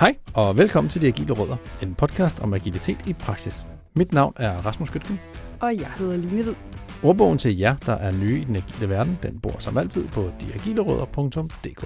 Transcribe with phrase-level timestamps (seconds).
[0.00, 3.64] Hej, og velkommen til De Agile Rødder, en podcast om agilitet i praksis.
[3.96, 5.20] Mit navn er Rasmus Gytken.
[5.60, 6.54] Og jeg hedder Line Hvid.
[7.02, 10.30] Ordbogen til jer, der er nye i den agile verden, den bor som altid på
[10.40, 11.84] deagilerødder.dk.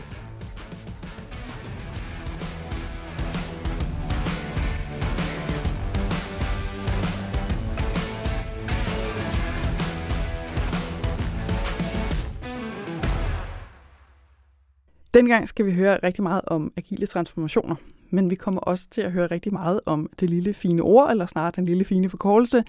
[15.19, 17.75] Dengang skal vi høre rigtig meget om agile transformationer,
[18.11, 21.27] men vi kommer også til at høre rigtig meget om det lille fine ord, eller
[21.27, 22.65] snarere den lille fine forkortelse,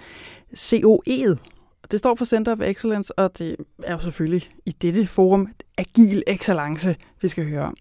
[0.57, 1.35] COE'et.
[1.91, 6.23] Det står for Center of Excellence, og det er jo selvfølgelig i dette forum agil
[6.27, 7.75] excellence, vi skal høre om.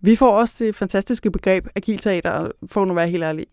[0.00, 3.46] Vi får også det fantastiske begreb agil teater, og for nu at være helt ærlig.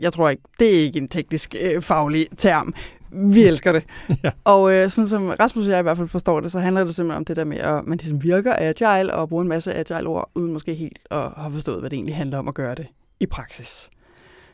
[0.00, 2.74] Jeg tror ikke, det er ikke en teknisk øh, faglig term.
[3.14, 3.84] Vi elsker det.
[4.24, 4.30] ja.
[4.44, 6.94] Og øh, sådan som Rasmus og jeg i hvert fald forstår det, så handler det
[6.94, 10.06] simpelthen om det der med, at man ligesom virker agile og bruger en masse agile
[10.06, 12.86] ord, uden måske helt at have forstået, hvad det egentlig handler om at gøre det
[13.20, 13.90] i praksis.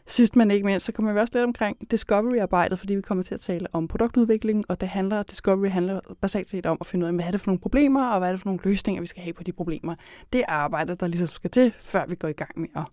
[0.06, 3.34] Sidst men ikke mindst, så kommer vi også lidt omkring Discovery-arbejdet, fordi vi kommer til
[3.34, 7.08] at tale om produktudvikling, og det handler, Discovery handler basalt set om at finde ud
[7.08, 9.06] af, hvad er det for nogle problemer, og hvad er det for nogle løsninger, vi
[9.06, 9.94] skal have på de problemer.
[10.32, 12.84] Det er arbejdet, der ligesom skal til, før vi går i gang med at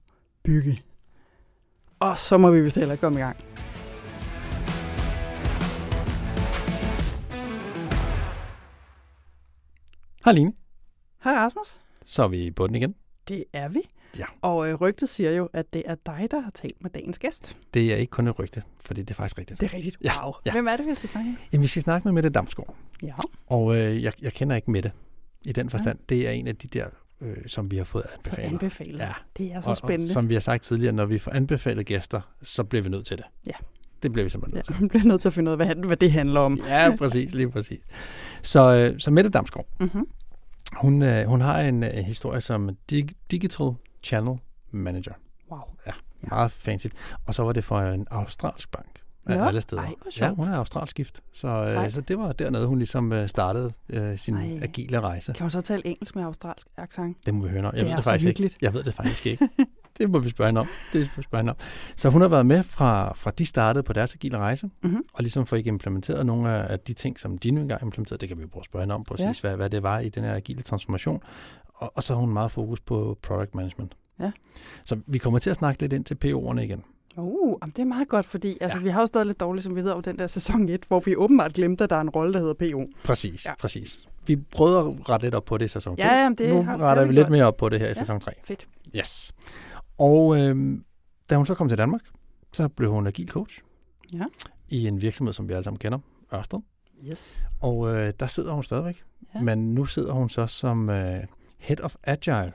[0.44, 0.82] bygge.
[2.00, 3.38] Og så må vi vist heller komme i gang.
[10.28, 10.54] Hej Line.
[11.24, 11.80] Hej Rasmus.
[12.06, 12.96] Så er vi i bunden igen.
[13.28, 13.80] Det er vi.
[14.18, 14.26] Ja.
[14.42, 17.58] Og øh, rygtet siger jo, at det er dig, der har talt med dagens gæst.
[17.74, 19.60] Det er ikke kun et rygte, fordi det er faktisk rigtigt.
[19.62, 19.98] Det er rigtigt.
[20.04, 20.34] Ja, Wow.
[20.46, 20.52] ja.
[20.52, 21.38] Hvem er det, vi skal snakke med?
[21.52, 23.14] Jamen, vi skal snakke med Mette Damsgaard, Ja.
[23.48, 24.92] og øh, jeg, jeg kender ikke Mette
[25.46, 26.00] i den forstand.
[26.10, 26.86] Det er en af de der,
[27.22, 28.50] øh, som vi har fået På anbefalet.
[28.52, 29.00] anbefalet.
[29.00, 29.14] Ja.
[29.38, 30.10] Det er så Og, spændende.
[30.12, 33.06] og som vi har sagt tidligere, når vi får anbefalet gæster, så bliver vi nødt
[33.06, 33.26] til det.
[33.48, 33.52] Ja.
[34.04, 34.76] Det bliver vi simpelthen Ja, nødt til.
[34.82, 36.60] man bliver nødt til at finde ud af, hvad, hvad det handler om.
[36.68, 37.80] Ja, præcis, lige præcis.
[38.42, 40.08] Så, øh, så Mette Damsgaard, Mm-hmm.
[40.74, 43.68] Hun, øh, hun har en øh, historie som dig- Digital
[44.04, 44.38] Channel
[44.72, 45.14] Manager.
[45.52, 45.62] Wow.
[45.88, 46.88] Ja, meget fancy.
[47.26, 49.00] Og så var det for en australsk bank.
[49.28, 49.82] Af Nå, alle steder.
[49.82, 51.22] ej, hvor ja, hun er australsk gift.
[51.34, 54.60] Så, øh, så det var dernede, hun ligesom øh, startede øh, sin Ej.
[54.62, 55.34] agile rejse.
[55.34, 57.18] Kan hun så tale engelsk med australsk accent?
[57.26, 57.66] Det må vi høre om.
[57.66, 58.54] Jeg Det ved er det så faktisk hyggeligt.
[58.54, 58.66] ikke.
[58.66, 59.50] Jeg ved det faktisk ikke.
[59.98, 60.68] det må vi spørge hende om.
[60.94, 61.58] Det må vi spørge hende om.
[61.96, 65.04] Så hun har været med fra, fra de startede på deres agile rejse, Mm-hmm.
[65.14, 68.20] og ligesom fået implementeret nogle af de ting, som de nu engang implementerede.
[68.22, 69.50] Det kan vi jo prøve at spørge hende om præcis, Ja.
[69.50, 69.56] ja.
[69.56, 71.22] hvad, hvad det var i den her agile transformation.
[71.74, 73.96] Og, og så har hun meget fokus på product management.
[74.20, 74.32] Ja.
[74.86, 76.84] Så vi kommer til at snakke lidt ind til PO'erne igen.
[77.18, 79.84] Uh, det er meget godt, fordi altså, vi har jo stadig lidt dårligt som vi
[79.84, 82.34] ved over den der sæson 1, hvor vi åbenbart glemte, at der er en rolle,
[82.34, 82.88] der hedder PO.
[83.04, 83.50] Præcis, Ja.
[83.50, 83.56] ja.
[83.56, 84.08] præcis.
[84.28, 86.04] Vi prøvede at rette lidt op på det i sæson 2.
[86.04, 87.90] Ja, jamen, det nu har- retter vi vi lidt mere op på det her i
[87.90, 87.94] Ja.
[87.94, 88.32] sæson 3.
[88.44, 88.68] Fedt.
[88.98, 89.34] Yes.
[89.98, 90.84] Og øhm,
[91.30, 92.02] da hun så kom til Danmark,
[92.54, 93.62] så blev hun agil coach
[94.14, 94.24] Ja.
[94.70, 96.00] i en virksomhed, som vi alle sammen kender,
[96.34, 96.60] Ørsted.
[97.10, 97.44] Yes.
[97.62, 99.04] Og øh, der sidder hun stadigvæk.
[99.34, 99.40] Ja.
[99.40, 99.44] Ja.
[99.44, 101.24] Men nu sidder hun så som øh,
[101.58, 102.52] Head of Agile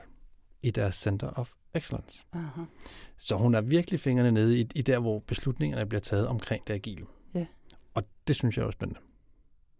[0.61, 2.23] i deres Center of Excellence.
[2.33, 2.61] Aha.
[3.17, 6.73] Så hun er virkelig fingrene nede i, i der, hvor beslutningerne bliver taget omkring det
[6.73, 7.05] agile.
[7.33, 7.45] Ja.
[7.93, 8.99] Og det synes jeg er spændende.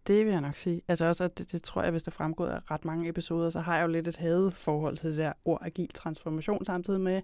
[0.07, 0.81] Det vil jeg nok sige.
[0.87, 3.59] Altså også, at det, det tror jeg, hvis der fremgår af ret mange episoder, så
[3.59, 7.21] har jeg jo lidt et hadeforhold til det der ord agil transformation, samtidig med,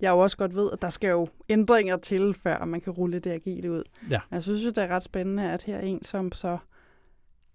[0.00, 3.18] jeg jo også godt ved, at der skal jo ændringer til, før man kan rulle
[3.18, 3.82] det agile ud.
[4.10, 4.20] Ja.
[4.30, 6.58] Jeg synes jo, det er ret spændende, at her er en, som så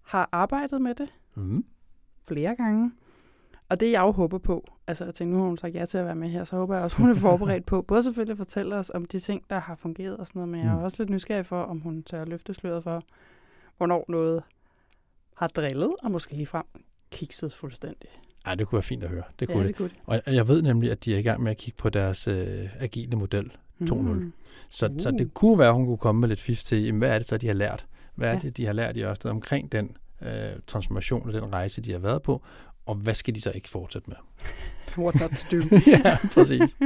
[0.02, 1.66] har arbejdet med det Mm.
[2.28, 2.92] flere gange.
[3.74, 5.98] Og det jeg jo håber på, altså jeg tænker, nu har hun sagt ja til
[5.98, 8.38] at være med her, så håber jeg også, hun er forberedt på, både selvfølgelig at
[8.38, 10.84] fortælle os om de ting, der har fungeret og sådan noget, men jeg er Mm.
[10.84, 13.04] også lidt nysgerrig for, om hun tør løfte sløret for,
[13.78, 14.44] hvornår noget
[15.38, 16.64] har drillet, og måske ligefrem
[17.12, 18.10] kikset fuldstændig.
[18.46, 19.24] Ej, det kunne være fint at høre.
[19.40, 19.76] Det kunne ja, det.
[19.76, 20.22] kunne det.
[20.26, 22.70] Og jeg- ved nemlig, at de er i gang med at kigge på deres øh,
[22.80, 23.52] agile model
[23.84, 23.94] 2.0.
[23.96, 24.34] Mm.
[24.70, 25.00] Så, uh.
[25.00, 27.28] så det kunne være, at hun kunne komme med lidt fif til, hvad er det
[27.28, 27.86] så, de har lært?
[28.16, 28.40] Hvad er Ja.
[28.40, 30.30] det, de har lært i Ørsted omkring den øh,
[30.68, 32.42] transformation og den rejse, de har været på?
[32.86, 34.18] Og hvad skal de så ikke fortsætte med?
[34.98, 35.64] What not to do.
[36.06, 36.78] ja, præcis.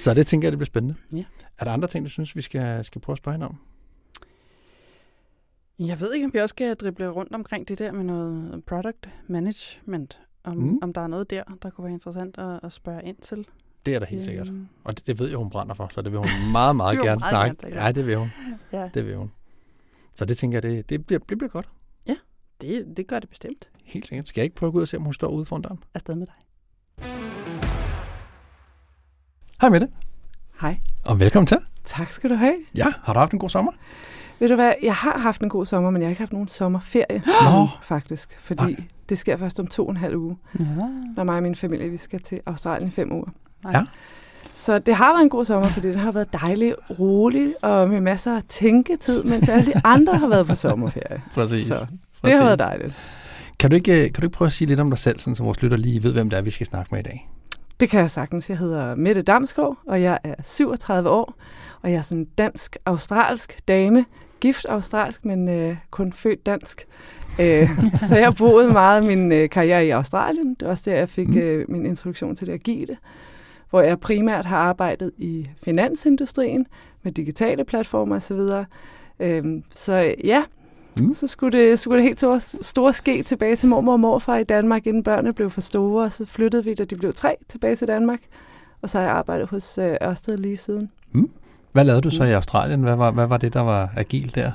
[0.00, 0.94] Så det tænker jeg, det bliver spændende.
[1.12, 1.24] Ja.
[1.58, 3.56] Er der andre ting, du synes, vi skal, skal prøve at spørge om?
[5.78, 9.08] Jeg ved ikke, om vi også skal drible rundt omkring det der med noget product
[9.26, 10.20] management.
[10.44, 10.78] Om, Mm.
[10.82, 13.46] om der er noget der, der kunne være interessant at, at spørge ind til.
[13.86, 14.48] Det er der helt sikkert.
[14.48, 16.98] Øhm, Og det, det ved jeg, hun brænder for, så det vil hun meget, meget
[17.02, 17.56] gerne snakke.
[17.68, 17.82] gerne.
[17.84, 18.28] Ja, det vil hun.
[18.72, 19.32] Ja, Det vil hun.
[20.16, 21.68] Så det tænker jeg, det, det, bliver, det bliver godt.
[22.60, 23.68] Det, det gør det bestemt.
[23.84, 24.28] Helt sikkert.
[24.28, 25.78] Skal jeg ikke prøve at gå ud og se, om hun står ude foran døren?
[25.94, 26.34] Afsted med dig.
[29.60, 29.88] Hej med det,
[30.60, 30.76] Hej.
[31.04, 31.58] og velkommen til.
[31.84, 32.54] Tak skal du have.
[32.74, 33.72] Ja, har du haft en god sommer?
[34.38, 36.48] Ved du hvad, jeg har haft en god sommer, men jeg har ikke haft nogen
[36.48, 37.66] sommerferie, Nå.
[37.82, 38.36] faktisk.
[38.40, 38.76] Fordi Nej.
[39.08, 40.64] det sker først om to og en halv uge, Ja.
[41.16, 43.28] når mig og min familie vi skal til Australien i fem uger.
[43.72, 43.82] Ja.
[44.54, 48.00] Så det har været en god sommer, fordi det har været dejligt, roligt og med
[48.00, 51.22] masser af tænketid, mens alle de andre har været på sommerferie.
[51.34, 51.66] Præcis.
[51.66, 51.86] Så.
[52.24, 52.94] Det har været dejligt.
[53.58, 55.42] Kan du, ikke, kan du ikke prøve at sige lidt om dig selv, sådan, så
[55.42, 57.28] vores lytter lige ved, hvem det er, vi skal snakke med i dag?
[57.80, 58.48] Det kan jeg sagtens.
[58.48, 61.34] Jeg hedder Mette Damskov, og jeg er 37 år,
[61.82, 64.04] og jeg er sådan en dansk-australsk dame.
[64.40, 66.86] Gift australsk, men øh, kun født dansk.
[67.40, 67.68] Øh,
[68.08, 70.54] så jeg har boet meget af min øh, karriere i Australien.
[70.54, 72.96] Det var også der, jeg fik øh, min introduktion til det agile,
[73.70, 76.66] hvor jeg primært har arbejdet i finansindustrien
[77.02, 78.40] med digitale platformer osv.
[79.20, 80.42] Øh, så ja,
[80.96, 81.14] Mm.
[81.14, 84.44] Så skulle det, skulle det helt store, store ske tilbage til mormor og morfar i
[84.44, 86.04] Danmark, inden børnene blev for store.
[86.04, 88.20] Og så flyttede vi, da de blev tre, tilbage til Danmark.
[88.82, 90.90] Og så har jeg arbejdet hos øh, Ørsted lige siden.
[91.12, 91.30] Mm.
[91.72, 92.82] Hvad lavede du så i Australien?
[92.82, 94.52] Hvad var, hvad var det, der var agil der?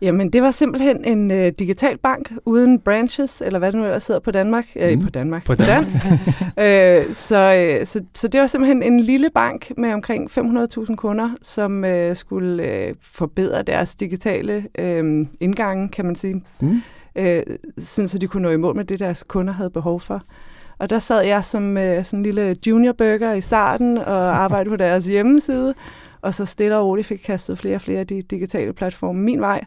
[0.00, 3.98] Jamen, det var simpelthen en øh, digital bank uden branches, eller hvad det nu er,
[3.98, 4.66] sidder på Danmark.
[4.76, 5.04] Øh, mm.
[5.04, 5.44] På Danmark.
[5.46, 5.96] På dansk.
[6.64, 11.30] øh, så, øh, så, så det var simpelthen en lille bank med omkring 500.000 kunder,
[11.42, 16.44] som øh, skulle øh, forbedre deres digitale øh, indgange, kan man sige.
[16.60, 16.82] Mm.
[17.16, 17.42] Øh,
[17.78, 20.22] sådan, så de kunne nå i mål med det, deres kunder havde behov for.
[20.78, 24.70] Og der sad jeg som øh, sådan en lille junior burger i starten og arbejdede
[24.70, 25.74] på deres hjemmeside,
[26.22, 29.40] og så stille og roligt fik kastet flere og flere af de digitale platforme min
[29.40, 29.64] vej,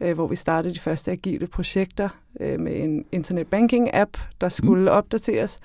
[0.00, 2.08] øh, hvor vi startede de første agile projekter
[2.40, 4.88] øh, med en internet banking app, der skulle mm.
[4.96, 5.60] opdateres.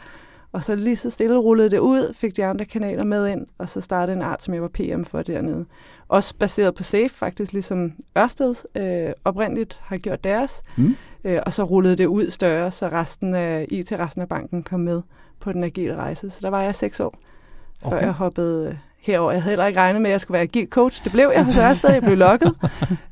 [0.52, 3.70] Og så lige så stille rullede det ud, fik de andre kanaler med ind, og
[3.70, 5.66] så startede en art, som jeg var PM for dernede.
[6.08, 10.62] Også baseret på SAFE, faktisk ligesom Ørsted øh, oprindeligt har gjort deres.
[10.78, 10.96] Mm.
[11.24, 14.80] Øh, og så rullede det ud større, så resten af IT, resten af banken kom
[14.80, 15.02] med
[15.40, 16.30] på den agile rejse.
[16.30, 17.20] Så der var jeg seks år,
[17.84, 18.02] før okay.
[18.02, 18.80] jeg hoppede
[19.12, 19.32] herover.
[19.32, 21.04] Jeg havde heller ikke regnet med, at jeg skulle være agil coach.
[21.04, 22.56] Det blev jeg hos Ørsted, jeg blev lukket.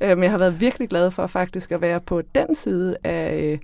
[0.02, 3.44] Øh, men jeg har været virkelig glad for faktisk at være på den side af,
[3.44, 3.58] øh,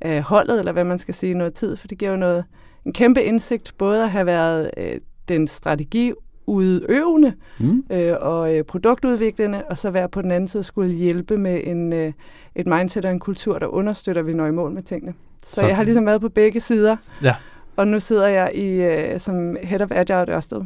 [0.00, 2.44] af holdet, eller hvad man skal sige, noget tid, for det giver jo noget,
[2.86, 6.12] en kæmpe indsigt, både at have været øh, den strategi
[6.46, 7.84] udøvende mm.
[7.90, 11.92] øh, og øh, produktudviklende, og så være på den anden side skulle hjælpe med en,
[11.92, 12.12] øh,
[12.54, 15.14] et mindset og en kultur, der understøtter, at vi når i mål med tingene.
[15.42, 16.96] Så, så jeg har ligesom været på begge sider.
[17.22, 17.34] Ja.
[17.76, 20.62] Og nu sidder jeg i øh, som Head of Agile Ørsted,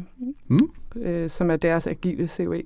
[0.47, 1.01] mm.
[1.01, 2.61] øh, som er deres agile COE.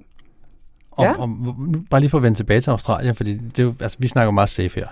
[0.92, 1.14] Og, ja.
[1.14, 1.56] og nu,
[1.90, 4.32] bare lige for at vende tilbage til Australien, fordi det er jo, altså, vi snakker
[4.32, 4.88] meget safe her.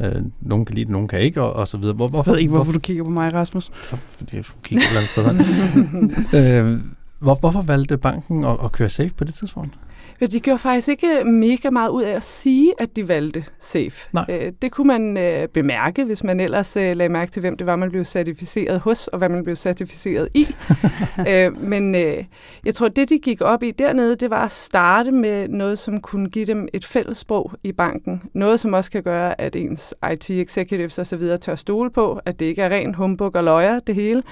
[0.00, 1.94] Øh, nogen kan lide det, nogen kan ikke, og, og så videre.
[1.94, 3.70] Hvor, hvorfor, jeg ved ikke, hvorfor, hvorfor du kigger på mig, Rasmus.
[3.74, 6.74] For, fordi jeg kigger et eller andet sted.
[6.74, 6.80] øh,
[7.18, 9.74] hvor, hvorfor valgte banken at, at køre safe på det tidspunkt?
[10.20, 14.08] Ja, de gjorde faktisk ikke mega meget ud af at sige, at de valgte safe.
[14.12, 14.24] Nej.
[14.28, 17.66] Øh, det kunne man øh, bemærke, hvis man ellers øh, lagde mærke til, hvem det
[17.66, 20.46] var, man blev certificeret hos, og hvad man blev certificeret i.
[21.28, 22.24] øh, men øh,
[22.64, 26.00] jeg tror, det de gik op i dernede, det var at starte med noget, som
[26.00, 28.22] kunne give dem et fælles sprog i banken.
[28.34, 31.22] Noget, som også kan gøre, at ens IT-executives osv.
[31.40, 34.22] tør stole på, at det ikke er ren humbug og løjer, det hele.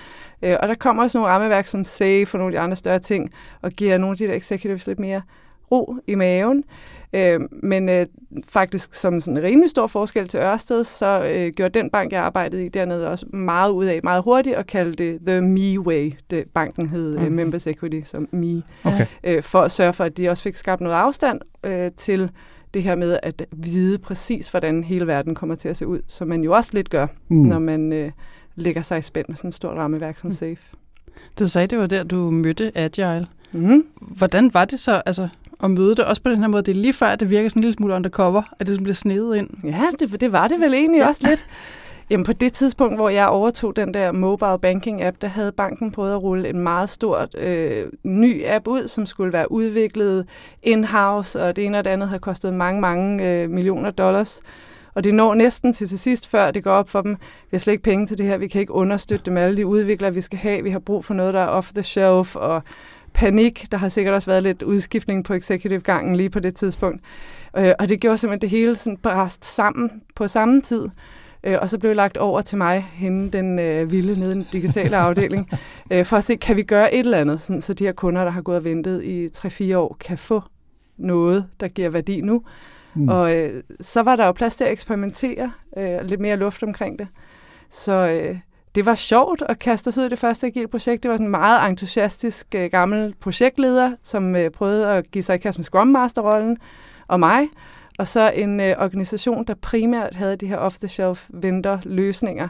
[0.42, 2.98] Øh, og der kommer også nogle rammeværk som SAFE og nogle af de andre større
[2.98, 3.30] ting,
[3.62, 5.22] og giver nogle af de der executives lidt mere
[5.72, 6.64] ro i maven.
[7.12, 8.06] Øh, men øh,
[8.48, 12.22] faktisk som sådan en rimelig stor forskel til Ørsted, så øh, gjorde den bank, jeg
[12.22, 16.12] arbejdede i dernede, også meget ud af meget hurtigt og kaldte det The Me Way.
[16.30, 17.26] Det, banken hed okay.
[17.26, 18.62] uh, Members Equity som Me.
[18.84, 19.06] Okay.
[19.24, 22.30] Øh, for at sørge for, at de også fik skabt noget afstand øh, til
[22.74, 26.28] det her med at vide præcis, hvordan hele verden kommer til at se ud, som
[26.28, 27.36] man jo også lidt gør, mm.
[27.36, 28.10] når man øh,
[28.54, 30.34] lægger sig i spænd med sådan et stort rammeværk som mm.
[30.34, 30.64] SAFE.
[31.38, 33.26] Du sagde, det var der, du mødte Agile.
[33.52, 33.86] Mm.
[34.00, 35.02] Hvordan var det så?
[35.06, 35.28] Altså,
[35.62, 36.62] at møde det, også på den her måde.
[36.62, 38.94] Det er lige før, at det virker sådan en lille smule undercover, at det bliver
[38.94, 39.50] snedet ind.
[39.64, 41.08] Ja, det, det var det vel egentlig ja.
[41.08, 41.46] også lidt.
[42.10, 45.90] Jamen på det tidspunkt, hvor jeg overtog den der mobile banking app, der havde banken
[45.92, 50.26] prøvet at rulle en meget stort øh, ny app ud, som skulle være udviklet
[50.62, 54.40] in-house, og det ene og det andet havde kostet mange, mange øh, millioner dollars.
[54.94, 57.16] Og det når næsten til til sidst, før det går op for dem.
[57.20, 59.66] Vi har slet ikke penge til det her, vi kan ikke understøtte dem alle de
[59.66, 60.62] udviklere, vi skal have.
[60.62, 62.62] Vi har brug for noget, der er off the shelf, og
[63.14, 63.66] panik.
[63.72, 67.00] Der har sikkert også været lidt udskiftning på executive-gangen lige på det tidspunkt.
[67.56, 70.88] Øh, og det gjorde simpelthen det hele sådan brast sammen på samme tid.
[71.44, 74.46] Øh, og så blev lagt over til mig, hende den øh, vilde nede i den
[74.52, 75.50] digitale afdeling,
[75.92, 78.24] øh, for at se, kan vi gøre et eller andet, sådan, så de her kunder,
[78.24, 80.42] der har gået og ventet i 3-4 år, kan få
[80.96, 82.42] noget, der giver værdi nu.
[82.94, 83.08] Mm.
[83.08, 86.98] Og øh, så var der jo plads til at eksperimentere, øh, lidt mere luft omkring
[86.98, 87.08] det.
[87.70, 88.38] Så øh,
[88.74, 91.02] det var sjovt at kaste os ud i det første agile projekt.
[91.02, 95.34] Det var sådan en meget entusiastisk uh, gammel projektleder, som uh, prøvede at give sig
[95.34, 96.56] i kast med Scrum Master-rollen,
[97.08, 97.48] og mig.
[97.98, 102.48] Og så en uh, organisation, der primært havde de her off-the-shelf vendor-løsninger,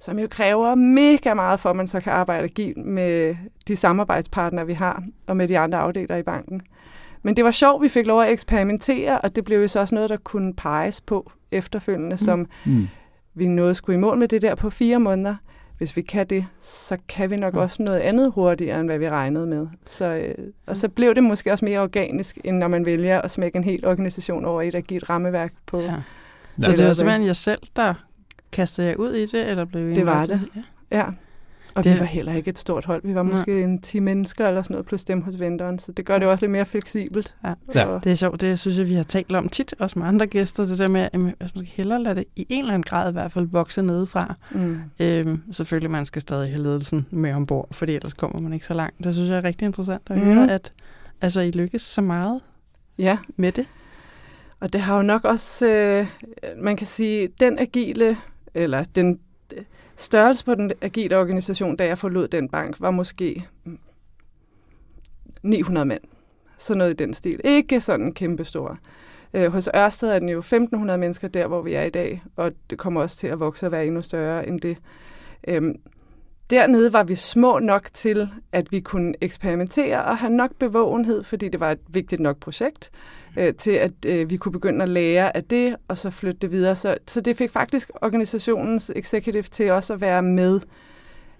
[0.00, 3.36] som jo kræver mega meget for, at man så kan arbejde agilt med
[3.68, 6.62] de samarbejdspartnere, vi har, og med de andre afdelinger i banken.
[7.22, 9.94] Men det var sjovt, vi fik lov at eksperimentere, og det blev jo så også
[9.94, 12.18] noget, der kunne peges på efterfølgende, mm.
[12.18, 12.88] som mm.
[13.34, 15.34] vi nåede skulle i mål med det der på fire måneder
[15.82, 17.60] hvis vi kan det, så kan vi nok ja.
[17.60, 19.66] også noget andet hurtigere, end hvad vi regnede med.
[19.86, 20.34] Så, øh,
[20.66, 23.64] og så blev det måske også mere organisk, end når man vælger at smække en
[23.64, 25.80] hel organisation over i at give et rammeværk på.
[25.80, 25.94] Ja.
[26.62, 27.94] Så det var simpelthen jeg selv, der
[28.52, 30.40] kastede jer ud i det, eller blev Det var det,
[30.90, 30.98] ja.
[30.98, 31.04] ja.
[31.74, 31.94] Og det...
[31.94, 33.02] vi var heller ikke et stort hold.
[33.04, 33.64] Vi var måske ja.
[33.64, 35.78] en 10 mennesker eller sådan noget, plus dem hos vendoren.
[35.78, 37.34] Så det gør det også lidt mere fleksibelt.
[37.44, 37.54] Ja.
[37.74, 37.98] ja.
[38.04, 38.40] Det er sjovt.
[38.40, 40.66] Det synes jeg, vi har talt om tit, også med andre gæster.
[40.66, 43.12] Det der med, at man skal hellere lade det i en eller anden grad i
[43.12, 44.34] hvert fald vokse nedefra.
[44.50, 44.78] Mm.
[45.00, 48.74] Øhm, selvfølgelig, man skal stadig have ledelsen med ombord, fordi ellers kommer man ikke så
[48.74, 49.04] langt.
[49.04, 50.24] Det synes jeg er rigtig interessant at mm.
[50.24, 50.72] høre, at
[51.20, 52.40] altså, I lykkes så meget
[52.98, 53.18] ja.
[53.36, 53.66] med det.
[54.60, 56.06] Og det har jo nok også, øh,
[56.56, 58.16] man kan sige, den agile,
[58.54, 59.18] eller den
[60.02, 63.46] størrelse på den agile organisation, da jeg forlod den bank, var måske
[65.42, 66.00] 900 mænd.
[66.58, 67.40] Så noget i den stil.
[67.44, 68.78] Ikke sådan kæmpe stor.
[69.34, 72.52] Øh, hos Ørsted er den jo 1500 mennesker der, hvor vi er i dag, og
[72.70, 74.76] det kommer også til at vokse og være endnu større end det.
[75.48, 75.74] Øhm,
[76.52, 81.48] dernede var vi små nok til, at vi kunne eksperimentere og have nok bevågenhed, fordi
[81.48, 82.90] det var et vigtigt nok projekt
[83.36, 86.50] øh, til at øh, vi kunne begynde at lære af det, og så flytte det
[86.50, 86.76] videre.
[86.76, 90.60] Så, så det fik faktisk organisationens executive til også at være med.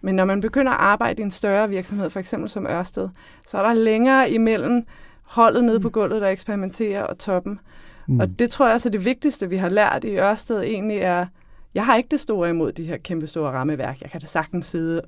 [0.01, 3.09] Men når man begynder at arbejde i en større virksomhed, for eksempel som Ørsted,
[3.47, 4.85] så er der længere imellem
[5.23, 5.93] holdet nede på mm.
[5.93, 7.61] gulvet, der eksperimenterer, og toppen.
[8.07, 8.21] Mm.
[8.21, 11.27] Og det tror jeg også er det vigtigste, vi har lært i Ørsted egentlig er,
[11.75, 14.01] jeg har ikke det store imod de her kæmpe store rammeværk.
[14.01, 15.03] Jeg kan da sagtens sidde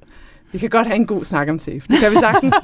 [0.55, 1.81] vi kan godt have en god snak om safe.
[1.89, 2.55] Det kan vi sagtens.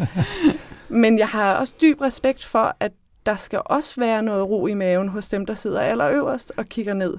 [1.03, 2.93] Men jeg har også dyb respekt for, at
[3.27, 6.95] der skal også være noget ro i maven hos dem, der sidder allerøverst og kigger
[6.95, 7.17] ned.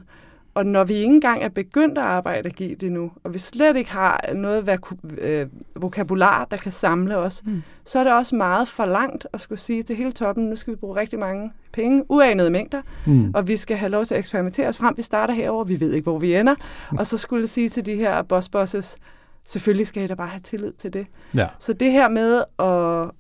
[0.54, 3.92] Og når vi ikke engang er begyndt at arbejde det endnu, og vi slet ikke
[3.92, 4.80] har noget
[5.18, 7.64] øh, vokabular, der kan samle os, mm.
[7.86, 10.74] så er det også meget for langt at skulle sige til hele toppen, nu skal
[10.74, 13.32] vi bruge rigtig mange penge, uanede mængder, mm.
[13.34, 14.94] og vi skal have lov til at eksperimentere os frem.
[14.98, 16.56] Vi starter herover, vi ved ikke, hvor vi ender.
[16.92, 16.98] Mm.
[16.98, 18.98] Og så skulle jeg sige til de her boss bosses,
[19.46, 21.08] selvfølgelig skal I da bare have tillid til det.
[21.36, 21.48] Ja.
[21.60, 23.12] Så det her med at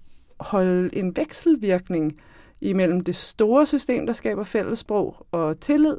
[0.48, 2.14] holde en vekselvirkning,
[2.62, 5.98] imellem det store system, der skaber fællessprog og tillid,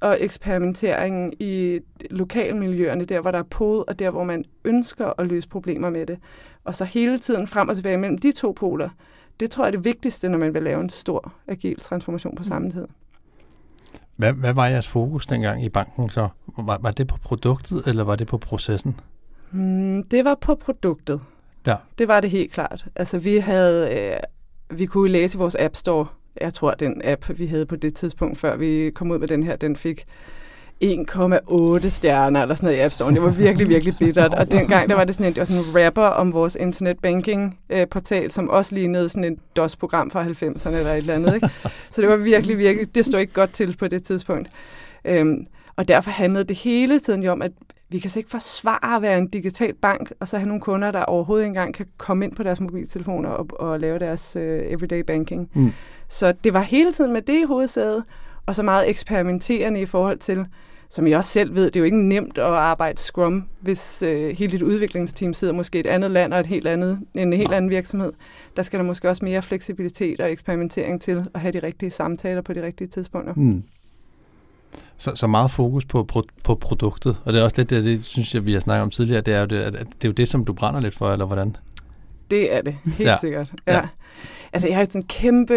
[0.00, 5.26] og eksperimenteringen i lokalmiljøerne, der hvor der er pod, og der hvor man ønsker at
[5.26, 6.18] løse problemer med det.
[6.64, 8.88] Og så hele tiden frem og tilbage mellem de to poler.
[9.40, 12.44] Det tror jeg er det vigtigste, når man vil lave en stor agil transformation på
[12.44, 12.86] samme tid.
[14.16, 16.28] Hvad, hvad var jeres fokus dengang i banken så?
[16.58, 19.00] Var, var det på produktet, eller var det på processen?
[19.50, 21.20] Mm, det var på produktet.
[21.66, 21.76] Ja.
[21.98, 22.86] Det var det helt klart.
[22.96, 24.16] Altså vi havde øh,
[24.70, 26.06] vi kunne læse vores App Store,
[26.40, 29.42] jeg tror, den app, vi havde på det tidspunkt, før vi kom ud med den
[29.42, 30.06] her, den fik
[30.84, 33.14] 1,8 stjerner eller sådan noget i App Store.
[33.14, 34.34] Det var virkelig, virkelig bittert.
[34.34, 36.98] Og dengang der var det sådan en, det var sådan en rapper om vores internet
[36.98, 41.34] banking øh, portal som også lignede sådan en DOS-program fra 90'erne eller et eller andet.
[41.34, 41.48] Ikke?
[41.92, 44.48] Så det var virkelig, virkelig, det stod ikke godt til på det tidspunkt.
[45.04, 47.52] Øhm, og derfor handlede det hele tiden jo om, at
[47.88, 51.02] vi kan ikke forsvare at være en digital bank, og så have nogle kunder, der
[51.02, 55.00] overhovedet ikke engang kan komme ind på deres mobiltelefoner og, og lave deres uh, everyday
[55.00, 55.50] banking.
[55.54, 55.72] Mm.
[56.08, 58.04] Så det var hele tiden med det i hovedsædet,
[58.46, 60.46] og så meget eksperimenterende i forhold til,
[60.88, 64.08] som jeg også selv ved, det er jo ikke nemt at arbejde Scrum, hvis uh,
[64.08, 67.52] hele dit udviklingsteam sidder måske i et andet land og et helt andet, en helt
[67.52, 68.12] anden virksomhed.
[68.56, 72.40] Der skal der måske også mere fleksibilitet og eksperimentering til at have de rigtige samtaler
[72.40, 73.34] på de rigtige tidspunkter.
[73.36, 73.62] Mm.
[74.96, 78.04] Så, så meget fokus på, på, på produktet, og det er også lidt det, det
[78.04, 80.12] synes jeg, vi har snakket om tidligere, det er jo det, at det er jo
[80.12, 81.56] det, som du brænder lidt for, eller hvordan?
[82.30, 83.16] Det er det, helt ja.
[83.16, 83.50] sikkert.
[83.66, 83.74] Ja.
[83.74, 83.82] ja.
[84.52, 85.54] Altså, jeg har sådan en kæmpe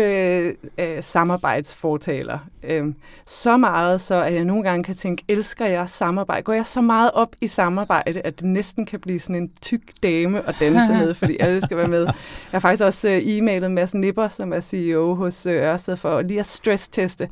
[0.78, 2.40] øh, samarbejdsfortaler.
[2.64, 2.96] Øhm,
[3.26, 6.44] så meget, så at jeg nogle gange kan tænke, elsker jeg samarbejde?
[6.44, 9.82] Går jeg så meget op i samarbejde, at det næsten kan blive sådan en tyk
[10.04, 12.04] dame og danse med, fordi alle skal være med.
[12.04, 12.14] Jeg
[12.52, 16.40] har faktisk også øh, e-mailet Mads Nipper, som er CEO hos øh, Ørsted, for lige
[16.40, 17.30] at stressteste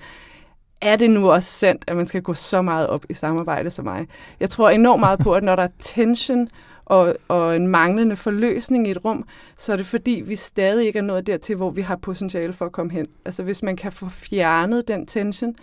[0.82, 3.86] er det nu også sandt, at man skal gå så meget op i samarbejde som
[3.86, 4.08] mig?
[4.40, 6.50] Jeg tror enormt meget på, at når der er tension
[6.86, 9.26] og, og en manglende forløsning i et rum,
[9.58, 12.66] så er det fordi, vi stadig ikke er nået dertil, hvor vi har potentiale for
[12.66, 13.08] at komme hen.
[13.26, 15.56] Altså hvis man kan få fjernet den tension,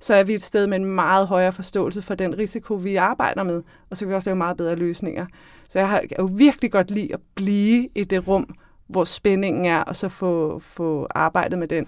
[0.00, 3.42] så er vi et sted med en meget højere forståelse for den risiko, vi arbejder
[3.42, 5.26] med, og så kan vi også lave meget bedre løsninger.
[5.68, 8.54] Så jeg har jeg jo virkelig godt lide at blive i det rum,
[8.86, 11.86] hvor spændingen er, og så få, få arbejdet med den.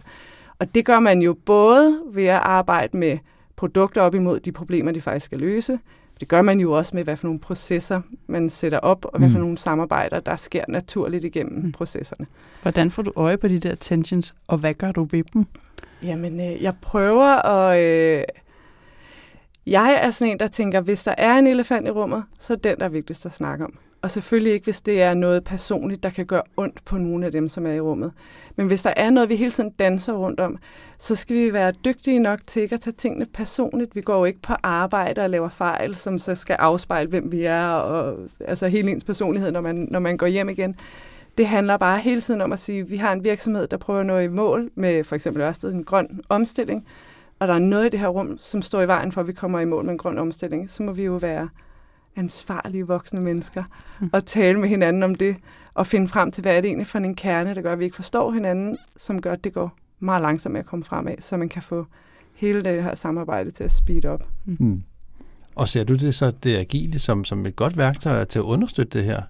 [0.59, 3.19] Og det gør man jo både ved at arbejde med
[3.57, 5.79] produkter op imod de problemer, de faktisk skal løse.
[6.21, 9.31] Det gør man jo også med, hvad for nogle processer man sætter op, og hvad
[9.31, 9.45] for mm.
[9.45, 11.73] nogle samarbejder, der sker naturligt igennem mm.
[11.73, 12.27] processerne.
[12.63, 15.47] Hvordan får du øje på de der tensions, og hvad gør du ved dem?
[16.03, 17.81] Jamen, øh, jeg prøver at...
[17.81, 18.25] Øh,
[19.67, 22.57] jeg er sådan en, der tænker, hvis der er en elefant i rummet, så er
[22.57, 23.79] den, der er vigtigst at snakke om.
[24.03, 27.33] Og selvfølgelig ikke, hvis det er noget personligt, der kan gøre ondt på nogle af
[27.33, 28.13] dem, som er i rummet.
[28.57, 30.59] Men hvis der er noget, vi hele tiden danser rundt om,
[30.99, 33.95] så skal vi være dygtige nok til ikke at tage tingene personligt.
[33.95, 37.45] Vi går jo ikke på arbejde og laver fejl, som så skal afspejle, hvem vi
[37.45, 40.77] er, og altså hele ens personlighed, når man, når man går hjem igen.
[41.39, 44.01] Det handler bare hele tiden om at sige, at vi har en virksomhed, der prøver
[44.01, 46.87] at nå i mål med for eksempel Ørsted, en grøn omstilling,
[47.39, 49.33] og der er noget i det her rum, som står i vejen for, at vi
[49.33, 51.49] kommer i mål med en grøn omstilling, så må vi jo være
[52.17, 53.65] ansvarlige voksne mennesker
[54.01, 54.11] mm.
[54.13, 55.37] og tale med hinanden om det,
[55.75, 57.85] og finde frem til, hvad er det egentlig for en kerne, der gør, at vi
[57.85, 61.17] ikke forstår hinanden, som gør, at det går meget langsomt med at komme frem af,
[61.21, 61.87] så man kan få
[62.35, 64.23] hele det her samarbejde til at speed op.
[64.45, 64.57] Mm.
[64.61, 64.83] mm.
[65.55, 68.99] Og ser du det så, det agile, som, som et godt værktøj til at understøtte
[68.99, 69.15] det her?
[69.15, 69.27] Helt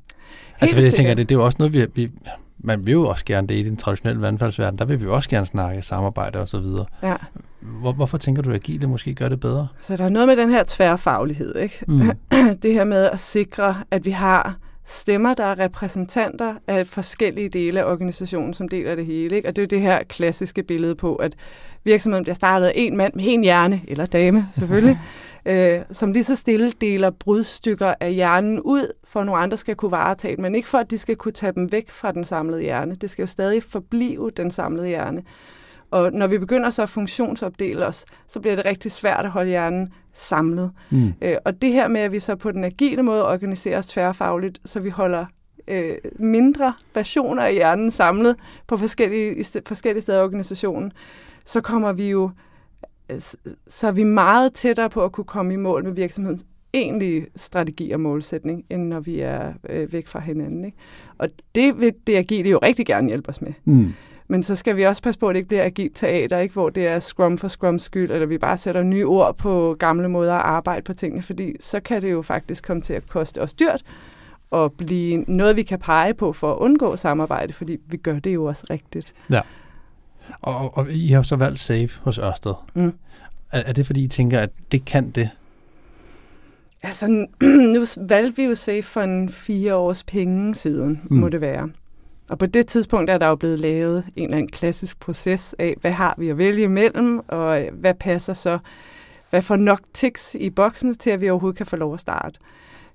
[0.60, 2.10] altså, jeg tænker, det, det er jo også noget, vi, vi,
[2.58, 4.78] man vil jo også gerne det i den traditionelle vandfaldsverden.
[4.78, 6.84] Der vil vi jo også gerne snakke samarbejde og så videre.
[7.02, 7.16] Ja.
[7.60, 9.68] Hvor, hvorfor tænker du, at agile måske gør det bedre?
[9.82, 11.84] Så der er noget med den her tværfaglighed, ikke?
[11.88, 12.10] Mm.
[12.62, 17.80] det her med at sikre, at vi har stemmer, der er repræsentanter af forskellige dele
[17.80, 19.36] af organisationen, som deler det hele.
[19.36, 19.48] Ikke?
[19.48, 21.36] Og det er det her klassiske billede på, at
[21.84, 24.98] virksomheden bliver startet af en mand med en hjerne, eller dame selvfølgelig,
[25.46, 29.74] øh, som lige så stille deler brudstykker af hjernen ud, for at nogle andre skal
[29.76, 32.62] kunne varetage men ikke for, at de skal kunne tage dem væk fra den samlede
[32.62, 32.94] hjerne.
[32.94, 35.22] Det skal jo stadig forblive den samlede hjerne.
[35.90, 39.48] Og når vi begynder så at funktionsopdele os, så bliver det rigtig svært at holde
[39.48, 40.70] hjernen samlet.
[40.90, 41.12] Mm.
[41.22, 44.60] Øh, og det her med, at vi så på den agile måde organiserer os tværfagligt,
[44.64, 45.26] så vi holder
[45.68, 50.92] øh, mindre versioner af hjernen samlet på forskellige, forskellige steder i organisationen,
[51.44, 52.30] så kommer vi jo
[53.10, 53.20] øh,
[53.68, 57.90] så er vi meget tættere på at kunne komme i mål med virksomhedens egentlige strategi
[57.90, 60.64] og målsætning, end når vi er øh, væk fra hinanden.
[60.64, 60.76] Ikke?
[61.18, 63.52] Og det vil det agile jo rigtig gerne hjælpe os med.
[63.64, 63.92] Mm.
[64.28, 66.52] Men så skal vi også passe på, at det ikke bliver agilt teater, ikke?
[66.52, 70.08] hvor det er scrum for scrum skyld, eller vi bare sætter nye ord på gamle
[70.08, 73.42] måder at arbejde på tingene, fordi så kan det jo faktisk komme til at koste
[73.42, 73.82] os dyrt,
[74.50, 78.34] og blive noget, vi kan pege på for at undgå samarbejde, fordi vi gør det
[78.34, 79.14] jo også rigtigt.
[79.30, 79.40] Ja.
[80.40, 82.54] Og, og I har så valgt SAFE hos Ørsted.
[82.74, 82.92] Mm.
[83.52, 85.30] Er, er det fordi, I tænker, at det kan det?
[86.82, 87.26] Altså,
[87.74, 91.16] nu valgte vi jo SAFE for en fire års penge siden, mm.
[91.16, 91.70] må det være.
[92.28, 95.74] Og på det tidspunkt er der jo blevet lavet en eller anden klassisk proces af,
[95.80, 98.58] hvad har vi at vælge imellem, og øh, hvad passer så,
[99.30, 102.38] hvad får nok tiks i boksen til, at vi overhovedet kan få lov at starte.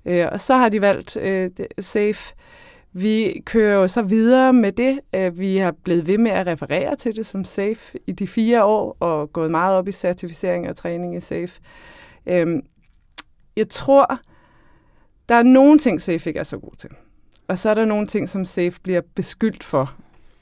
[0.04, 2.34] Øh, og så har de valgt øh, SAFE.
[2.92, 5.00] Vi kører jo så videre med det.
[5.14, 8.64] Øh, vi har blevet ved med at referere til det som SAFE i de fire
[8.64, 11.60] år, og gået meget op i certificering og træning i SAFE.
[12.26, 12.62] Øh,
[13.56, 14.20] jeg tror,
[15.28, 16.90] der er nogle ting, SAFE ikke er så god til.
[17.48, 19.94] Og så er der nogle ting, som Safe bliver beskyldt for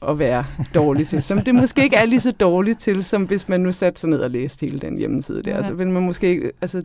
[0.09, 3.49] at være dårlig til, som det måske ikke er lige så dårligt til, som hvis
[3.49, 5.51] man nu satte sig ned og læste hele den hjemmeside der.
[5.51, 5.57] Ja.
[5.57, 6.83] Altså vil man måske ikke, altså,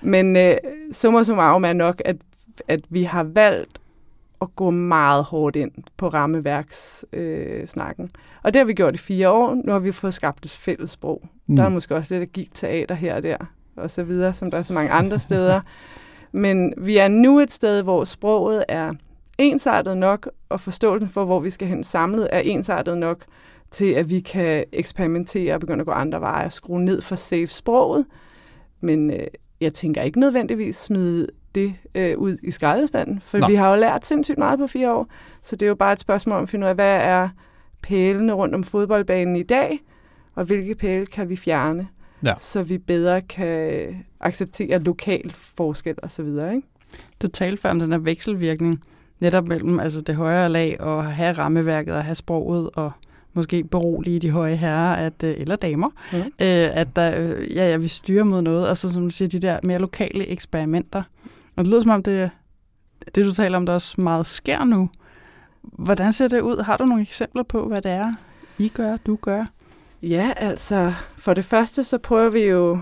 [0.00, 0.54] men øh,
[0.92, 2.16] summa summarum er nok, at,
[2.68, 3.80] at vi har valgt
[4.42, 8.04] at gå meget hårdt ind på rammeværkssnakken.
[8.04, 8.10] Øh,
[8.42, 9.54] og det har vi gjort i fire år.
[9.64, 11.28] Nu har vi fået skabt et fælles sprog.
[11.46, 11.56] Mm.
[11.56, 13.36] Der er måske også lidt agilt teater her og der,
[13.76, 15.60] og så videre, som der er så mange andre steder.
[16.32, 18.94] Men vi er nu et sted, hvor sproget er
[19.38, 23.24] ensartet nok, og forståelsen for, hvor vi skal hen samlet, er ensartet nok
[23.70, 27.16] til, at vi kan eksperimentere og begynde at gå andre veje og skrue ned for
[27.16, 28.06] safe-sproget.
[28.80, 29.26] Men øh,
[29.60, 33.46] jeg tænker ikke nødvendigvis smide det øh, ud i skraldespanden, for Nå.
[33.46, 35.06] vi har jo lært sindssygt meget på fire år,
[35.42, 37.28] så det er jo bare et spørgsmål om at finde ud af, hvad er
[37.82, 39.78] pælene rundt om fodboldbanen i dag,
[40.34, 41.88] og hvilke pæle kan vi fjerne,
[42.24, 42.34] ja.
[42.38, 46.26] så vi bedre kan acceptere lokal forskel osv.
[46.26, 46.62] Ikke?
[47.22, 48.82] Du talte før om den her vekselvirkning,
[49.20, 52.92] netop mellem altså det højere lag og at have rammeværket og have sproget og
[53.32, 56.18] måske berolige de høje herrer at, øh, eller damer, mm.
[56.18, 58.68] øh, at der, øh, ja, ja, vi styrer mod noget.
[58.68, 61.02] Altså som du siger, de der mere lokale eksperimenter.
[61.56, 62.30] Og det lyder som om, det,
[63.14, 64.90] det du taler om, der også meget sker nu.
[65.62, 66.62] Hvordan ser det ud?
[66.62, 68.14] Har du nogle eksempler på, hvad det er,
[68.58, 69.44] I gør, du gør?
[70.02, 72.80] Ja, altså for det første, så prøver vi jo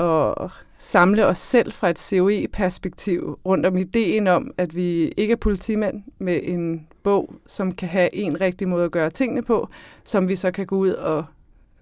[0.00, 5.36] at samle os selv fra et COE-perspektiv rundt om ideen om, at vi ikke er
[5.36, 9.68] politimænd med en bog, som kan have en rigtig måde at gøre tingene på,
[10.04, 11.24] som vi så kan gå ud og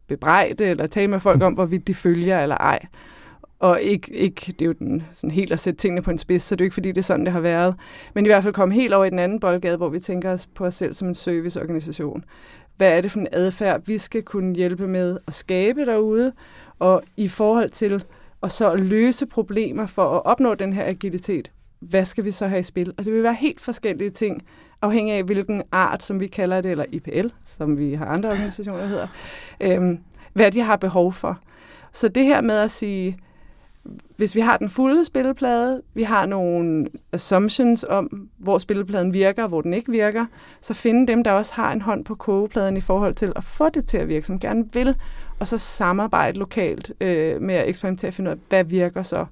[0.07, 2.87] bebrejde eller tale med folk om, hvorvidt de følger eller ej.
[3.59, 6.43] Og ikke, ikke, det er jo den, sådan helt at sætte tingene på en spids,
[6.43, 7.75] så det er jo ikke fordi, det er sådan, det har været.
[8.15, 10.47] Men i hvert fald komme helt over i den anden boldgade, hvor vi tænker os
[10.47, 12.25] på os selv som en serviceorganisation.
[12.77, 16.33] Hvad er det for en adfærd, vi skal kunne hjælpe med at skabe derude,
[16.83, 18.05] og i forhold til
[18.41, 22.47] og så at løse problemer for at opnå den her agilitet, hvad skal vi så
[22.47, 22.95] have i spil?
[22.99, 24.43] Og det vil være helt forskellige ting,
[24.83, 28.87] afhængig af hvilken art, som vi kalder det, eller IPL, som vi har andre organisationer
[28.87, 29.09] hedder,
[29.61, 29.99] øhm,
[30.33, 31.39] hvad de har behov for.
[31.93, 33.19] Så det her med at sige,
[34.17, 39.61] hvis vi har den fulde spilleplade, vi har nogle assumptions om, hvor spillepladen virker, hvor
[39.61, 40.27] den ikke virker,
[40.61, 43.69] så finde dem, der også har en hånd på kogepladen i forhold til at få
[43.69, 44.97] det til at virke, som gerne vil,
[45.43, 49.27] og så samarbejde lokalt øh, med at eksperimentere og finde ud af, hvad virker så.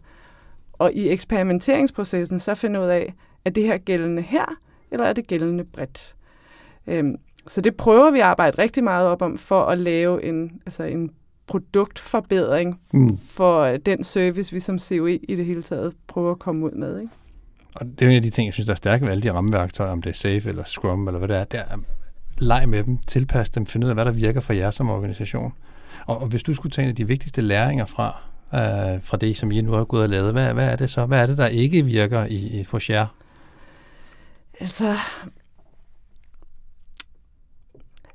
[0.72, 4.44] Og i eksperimenteringsprocessen så finde ud af, er det her gældende her,
[4.90, 6.16] eller er det gældende bredt.
[6.86, 7.16] Øhm,
[7.48, 10.82] så det prøver vi at arbejde rigtig meget op om for at lave en, altså
[10.82, 11.10] en
[11.46, 13.16] produktforbedring mm.
[13.16, 17.00] for den service, vi som COE i det hele taget prøver at komme ud med.
[17.00, 17.12] Ikke?
[17.74, 19.32] Og det er en af de ting, jeg synes, der er stærke ved alle de
[19.32, 21.78] rammeværktøjer, om det er SAFE eller Scrum eller hvad det er, det er
[22.38, 25.52] leg med dem, tilpas dem, finde ud af, hvad der virker for jer som organisation.
[26.10, 28.22] Og, og hvis du skulle tage en af de vigtigste læringer fra,
[28.54, 31.06] øh, fra det, som I nu har gået og lavet, hvad, hvad er det så?
[31.06, 33.06] Hvad er det, der ikke virker i, i hos jer?
[34.60, 34.96] Altså,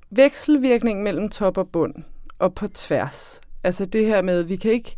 [0.09, 1.93] vekselvirkning mellem top og bund
[2.39, 3.41] og på tværs.
[3.63, 4.97] Altså det her med, vi kan ikke,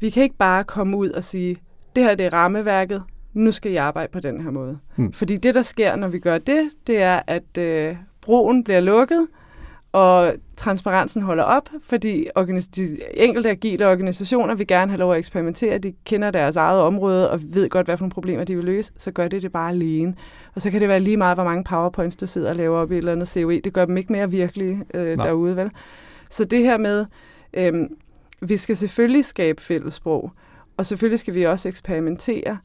[0.00, 1.56] vi kan ikke bare komme ud og sige,
[1.96, 4.78] det her det er rammeværket, nu skal jeg arbejde på den her måde.
[4.96, 5.12] Mm.
[5.12, 9.26] Fordi det, der sker, når vi gør det, det er, at øh, broen bliver lukket,
[9.92, 12.28] og transparensen holder op, fordi
[12.76, 17.30] de enkelte agile organisationer vil gerne have lov at eksperimentere, de kender deres eget område
[17.30, 19.70] og ved godt, hvad for nogle problemer de vil løse, så gør det det bare
[19.70, 20.14] alene.
[20.54, 22.92] Og så kan det være lige meget, hvor mange powerpoints du sidder og laver op
[22.92, 23.60] i et eller andet COE.
[23.60, 25.70] Det gør dem ikke mere virkelige øh, derude, vel?
[26.30, 27.06] Så det her med,
[27.54, 27.74] øh,
[28.40, 30.32] vi skal selvfølgelig skabe fællessprog,
[30.76, 32.58] og selvfølgelig skal vi også eksperimentere,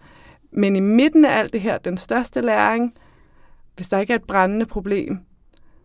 [0.51, 2.93] men i midten af alt det her, den største læring,
[3.75, 5.19] hvis der ikke er et brændende problem,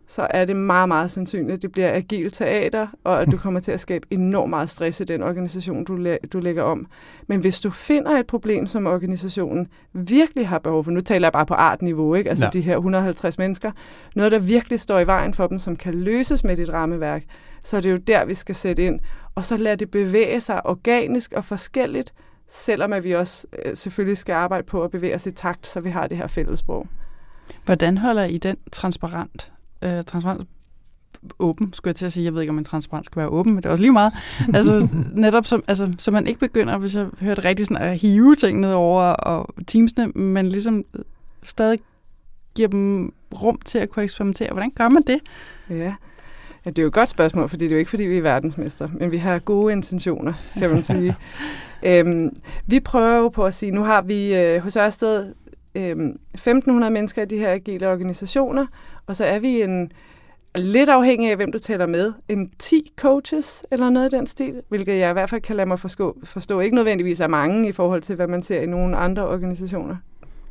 [0.08, 3.60] så er det meget, meget sandsynligt, at det bliver agil teater, og at du kommer
[3.60, 6.86] til at skabe enormt meget stress i den organisation, du, læ- du lægger om.
[7.26, 11.32] Men hvis du finder et problem, som organisationen virkelig har behov for, nu taler jeg
[11.32, 12.30] bare på artniveau, ikke?
[12.30, 12.50] altså ja.
[12.50, 13.72] de her 150 mennesker,
[14.14, 17.24] noget, der virkelig står i vejen for dem, som kan løses med dit rammeværk,
[17.62, 19.00] så er det jo der, vi skal sætte ind.
[19.34, 22.14] Og så lade det bevæge sig organisk og forskelligt,
[22.48, 25.80] selvom at vi også øh, selvfølgelig skal arbejde på at bevæge os i takt, så
[25.80, 26.86] vi har det her fællesprog.
[27.64, 29.52] Hvordan holder I den transparent?
[29.82, 30.48] Øh, transparent
[31.38, 32.24] åben, skulle jeg til at sige.
[32.24, 34.12] Jeg ved ikke, om en transparent skal være åben, men det er også lige meget.
[34.54, 38.34] altså, netop som, altså, så man ikke begynder, hvis jeg hørte rigtig sådan, at hive
[38.34, 40.84] ting ned over og teamsene, men ligesom
[41.42, 41.78] stadig
[42.54, 43.12] giver dem
[43.42, 44.52] rum til at kunne eksperimentere.
[44.52, 45.20] Hvordan gør man det?
[45.70, 45.94] Ja.
[46.64, 48.22] Ja, det er jo et godt spørgsmål, fordi det er jo ikke, fordi vi er
[48.22, 51.16] verdensmester, men vi har gode intentioner, kan man sige.
[51.82, 52.36] øhm,
[52.66, 55.34] vi prøver jo på at sige, nu har vi øh, hos Ørsted
[55.74, 55.96] øh,
[56.38, 58.66] 1.500 mennesker i de her agile organisationer,
[59.08, 59.92] og så er vi en,
[60.54, 64.62] lidt afhængig af, hvem du tæller med, en 10 coaches eller noget i den stil,
[64.68, 67.72] hvilket jeg i hvert fald kan lade mig forstå, forstå ikke nødvendigvis er mange i
[67.72, 69.96] forhold til, hvad man ser i nogle andre organisationer.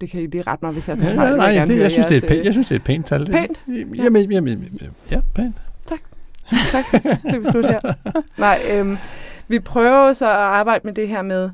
[0.01, 2.07] Det kan I lige rette mig, hvis jeg tager ja, Nej, jeg, det, jeg, synes,
[2.07, 3.25] det er pænt, jeg synes, det er et pænt tal.
[3.25, 3.61] Pænt?
[3.95, 4.79] Jamen, jamen,
[5.11, 5.55] ja, pænt.
[5.85, 5.99] Tak.
[6.71, 6.85] Tak.
[7.23, 7.79] Det er slut her.
[8.37, 8.97] Nej, øhm,
[9.47, 11.49] vi prøver så at arbejde med det her med,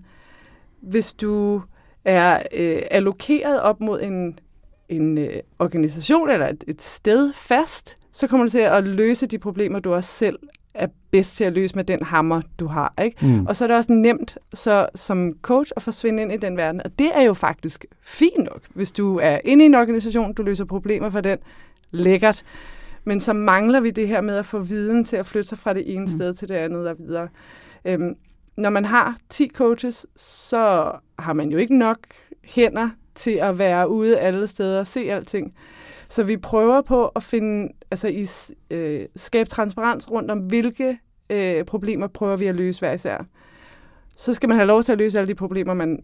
[0.81, 1.61] hvis du
[2.05, 4.39] er øh, allokeret op mod en
[4.95, 9.37] en øh, organisation eller et, et sted fast, så kommer du til at løse de
[9.37, 10.39] problemer, du også selv
[10.73, 12.93] er bedst til at løse med den hammer, du har.
[13.03, 13.25] Ikke?
[13.25, 13.45] Mm.
[13.45, 16.81] Og så er det også nemt så, som coach at forsvinde ind i den verden.
[16.85, 20.43] Og det er jo faktisk fint nok, hvis du er inde i en organisation, du
[20.43, 21.37] løser problemer for den.
[21.91, 22.43] Lækkert.
[23.03, 25.73] Men så mangler vi det her med at få viden til at flytte sig fra
[25.73, 26.07] det ene mm.
[26.07, 27.27] sted til det andet og videre.
[27.85, 28.15] Øhm,
[28.57, 31.97] når man har 10 coaches, så har man jo ikke nok
[32.43, 35.53] hænder til at være ude alle steder og se alting.
[36.09, 38.27] Så vi prøver på at finde, altså i,
[38.73, 40.97] øh, skabe transparens rundt om, hvilke
[41.29, 43.25] øh, problemer prøver vi at løse hver især.
[44.15, 46.03] Så skal man have lov til at løse alle de problemer, man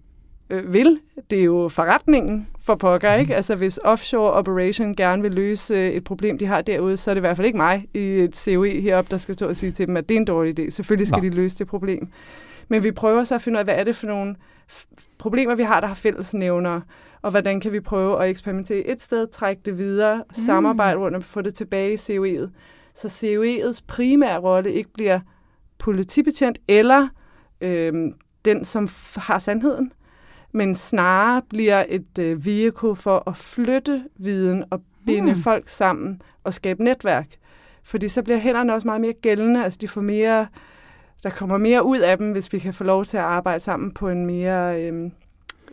[0.50, 1.00] øh, vil.
[1.30, 3.36] Det er jo forretningen for pokker, ikke?
[3.36, 7.14] Altså hvis offshore operation gerne vil løse øh, et problem, de har derude, så er
[7.14, 9.72] det i hvert fald ikke mig i et COE heroppe, der skal stå og sige
[9.72, 10.70] til dem, at det er en dårlig idé.
[10.70, 11.30] Selvfølgelig skal Nå.
[11.30, 12.10] de løse det problem.
[12.70, 14.36] Men vi prøver så at finde ud af, hvad er det for nogle
[15.18, 16.82] problemer, vi har, der har fællesnævner,
[17.22, 20.34] og hvordan kan vi prøve at eksperimentere et sted, trække det videre, mm.
[20.34, 22.50] samarbejde rundt og få det tilbage i COE'et.
[22.96, 25.20] Så COE'ets primære rolle ikke bliver
[25.78, 27.08] politibetjent eller
[27.62, 27.94] øh,
[28.46, 29.94] den, som har sandheden,
[30.52, 35.42] men snarere bliver et øh, vehicle for at flytte viden og binde mm.
[35.42, 37.28] folk sammen og skabe netværk.
[37.84, 40.48] Fordi så bliver hænderne også meget mere gældende, altså de får mere
[41.24, 43.92] der kommer mere ud af dem, hvis vi kan få lov til at arbejde sammen
[43.92, 45.12] på en mere øh,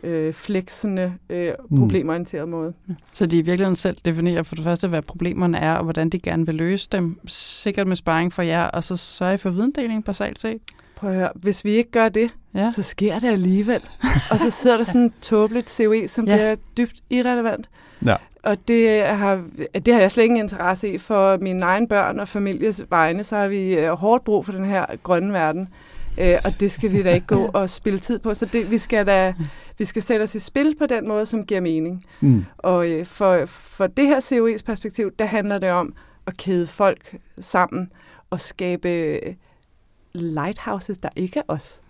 [0.03, 1.79] øh, fleksende, øh, mm.
[1.79, 2.73] problemorienteret måde.
[3.13, 6.19] Så de i virkeligheden selv definerer for det første, hvad problemerne er, og hvordan de
[6.19, 10.39] gerne vil løse dem, sikkert med sparring for jer, og så sørge for videndeling basalt
[10.39, 10.61] set?
[10.95, 12.71] Prøv at høre, hvis vi ikke gør det, ja.
[12.71, 13.81] så sker det alligevel.
[14.31, 16.35] og så sidder der sådan et tåbeligt COE, som ja.
[16.35, 17.69] bliver dybt irrelevant.
[18.07, 18.15] Ja.
[18.43, 19.43] Og det har,
[19.85, 20.97] det har jeg slet ingen interesse i.
[20.97, 24.65] For mine egne børn og families vegne, så har vi øh, hårdt brug for den
[24.65, 25.67] her grønne verden.
[26.21, 28.33] Øh, og det skal vi da ikke gå og spille tid på.
[28.33, 29.33] Så det, vi skal da
[29.77, 32.05] vi skal sætte os i spil på den måde, som giver mening.
[32.21, 32.45] Mm.
[32.57, 35.93] Og øh, for, for det her COE's perspektiv, der handler det om
[36.27, 37.91] at kæde folk sammen
[38.29, 39.19] og skabe
[40.13, 41.81] lighthouses, der ikke er os.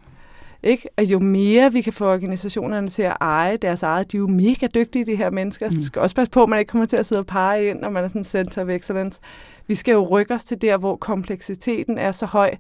[0.64, 0.90] Ikke?
[0.98, 4.28] Og jo mere vi kan få organisationerne til at eje deres eget, de er jo
[4.28, 5.70] mega dygtige, de her mennesker.
[5.70, 5.76] Mm.
[5.76, 7.80] Du skal også passe på, at man ikke kommer til at sidde og pege ind,
[7.80, 9.20] når man er sådan en center of excellence.
[9.68, 12.52] Vi skal jo rykke os til der, hvor kompleksiteten er så høj,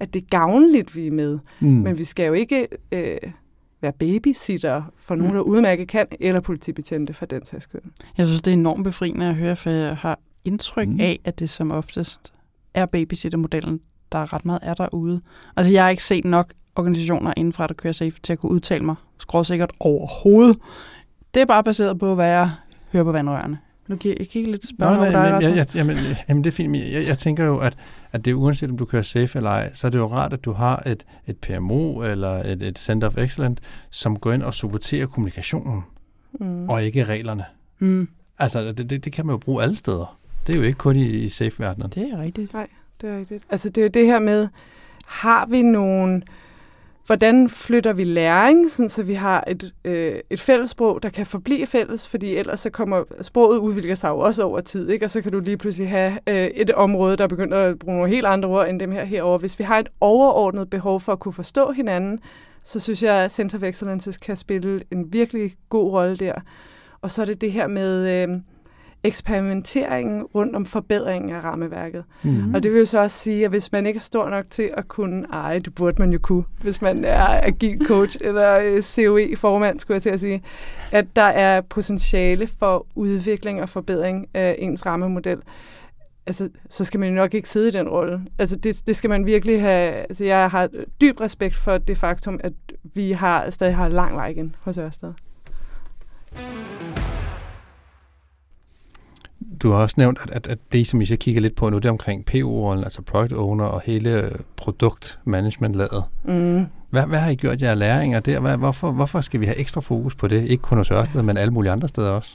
[0.00, 1.38] at det er gavnligt, vi er med.
[1.60, 1.68] Mm.
[1.68, 3.16] Men vi skal jo ikke øh,
[3.80, 7.82] være babysitter for nogen, der udmærket kan, eller politibetjente for den sags skyld.
[8.18, 11.00] Jeg synes, det er enormt befriende at høre, for jeg har indtryk Mm.
[11.00, 12.32] af, at det som oftest
[12.74, 13.80] er babysittermodellen,
[14.12, 15.20] der er ret meget er derude.
[15.56, 18.84] Altså, jeg har ikke set nok organisationer indenfra, der kører safe, til at kunne udtale
[18.84, 20.58] mig skråsikkert overhovedet.
[21.34, 22.50] Det er bare baseret på, hvad jeg
[22.92, 23.58] hører på vandrørene.
[23.88, 25.96] Nu kan jeg kigge lidt spørgsmål nej, dig, men, jeg, jeg, jamen,
[26.28, 26.76] jamen, det er fint.
[26.76, 27.76] Jeg, jeg tænker jo, at,
[28.12, 30.32] at det er uanset om du kører safe eller ej, så er det jo rart,
[30.32, 34.42] at du har et, et PMO eller et, et Center of Excellence, som går ind
[34.42, 35.82] og supporterer kommunikationen,
[36.40, 36.68] Mm.
[36.68, 37.44] og ikke reglerne.
[37.78, 38.08] Mm,
[38.38, 40.18] Altså, det, det, det kan man jo bruge alle steder.
[40.46, 41.90] Det er jo ikke kun i, i safe-verdenen.
[41.90, 42.52] det er rigtigt.
[43.00, 43.44] Det er rigtigt.
[43.50, 44.48] Altså det er jo det her med,
[45.06, 46.22] har vi nogen,
[47.06, 51.66] hvordan flytter vi læring, sådan så vi har et, øh, et fællessprog, der kan forblive
[51.66, 55.06] fælles, fordi ellers så kommer sproget udvikler sig jo også over tid, ikke?
[55.06, 58.10] og så kan du lige pludselig have øh, et område, der begynder at bruge nogle
[58.10, 59.38] helt andre ord end dem her herover.
[59.38, 62.18] Hvis vi har et overordnet behov for at kunne forstå hinanden,
[62.64, 66.34] så synes jeg, at Center of Excellence kan spille en virkelig god rolle der.
[67.00, 68.28] Og så er det det her med øh,
[69.04, 72.04] eksperimenteringen rundt om forbedringen af rammeværket.
[72.22, 72.54] Mm.
[72.54, 74.70] Og det vil jo så også sige, at hvis man ikke er stor nok til
[74.74, 78.82] at kunne eje, det burde man jo kunne, hvis man er agil coach eller øh,
[78.82, 80.42] COE-formand, skulle jeg til at sige,
[80.92, 85.38] at der er potentiale for udvikling og forbedring af ens rammemodel.
[86.26, 88.20] Altså, så skal man jo nok ikke sidde i den rolle.
[88.38, 89.92] Altså, det, det skal man virkelig have...
[89.92, 90.68] Altså, jeg har
[91.00, 92.52] dyb respekt for det faktum, at
[92.94, 95.12] vi har stadig har lang vej igen hos Ørsted.
[99.62, 101.76] Du har også nævnt, at, at, at det, som vi så kigger lidt på nu,
[101.76, 106.04] det er omkring PO-rollen, altså Product Owner og hele produkt-management-laget.
[106.24, 106.66] Mm.
[106.90, 108.40] Hvad, hvad har I gjort jer læringer der?
[108.40, 110.44] Hvad, hvorfor, hvorfor skal vi have ekstra fokus på det?
[110.44, 112.34] Ikke kun hos Ørsted, men alle mulige andre steder også.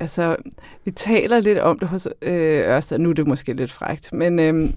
[0.00, 0.36] Altså,
[0.84, 2.98] vi taler lidt om det hos øh, Ørsted.
[2.98, 4.70] Nu er det måske lidt frægt, men øh,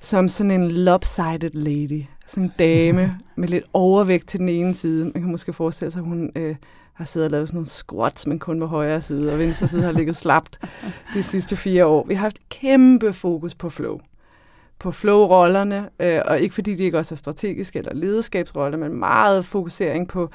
[0.00, 2.02] som sådan en lopsided lady.
[2.26, 5.04] Sådan en dame med lidt overvægt til den ene side.
[5.04, 6.56] Man kan måske forestille sig, at hun øh,
[6.98, 9.82] har siddet og lavet sådan nogle squats, men kun på højre side, og venstre side
[9.82, 10.58] har ligget slapt
[11.14, 12.04] de sidste fire år.
[12.06, 14.00] Vi har haft kæmpe fokus på flow.
[14.78, 19.44] På flow-rollerne, øh, og ikke fordi de ikke også er strategiske eller lederskabsroller, men meget
[19.44, 20.30] fokusering på,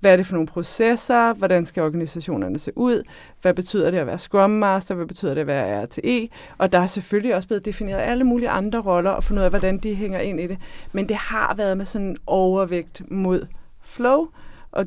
[0.00, 3.02] hvad er det for nogle processer, hvordan skal organisationerne se ud,
[3.42, 6.78] hvad betyder det at være Scrum Master, hvad betyder det at være RTE, og der
[6.78, 9.94] er selvfølgelig også blevet defineret alle mulige andre roller, og fundet ud af, hvordan de
[9.94, 10.58] hænger ind i det.
[10.92, 13.46] Men det har været med sådan en overvægt mod
[13.82, 14.28] flow,
[14.72, 14.86] og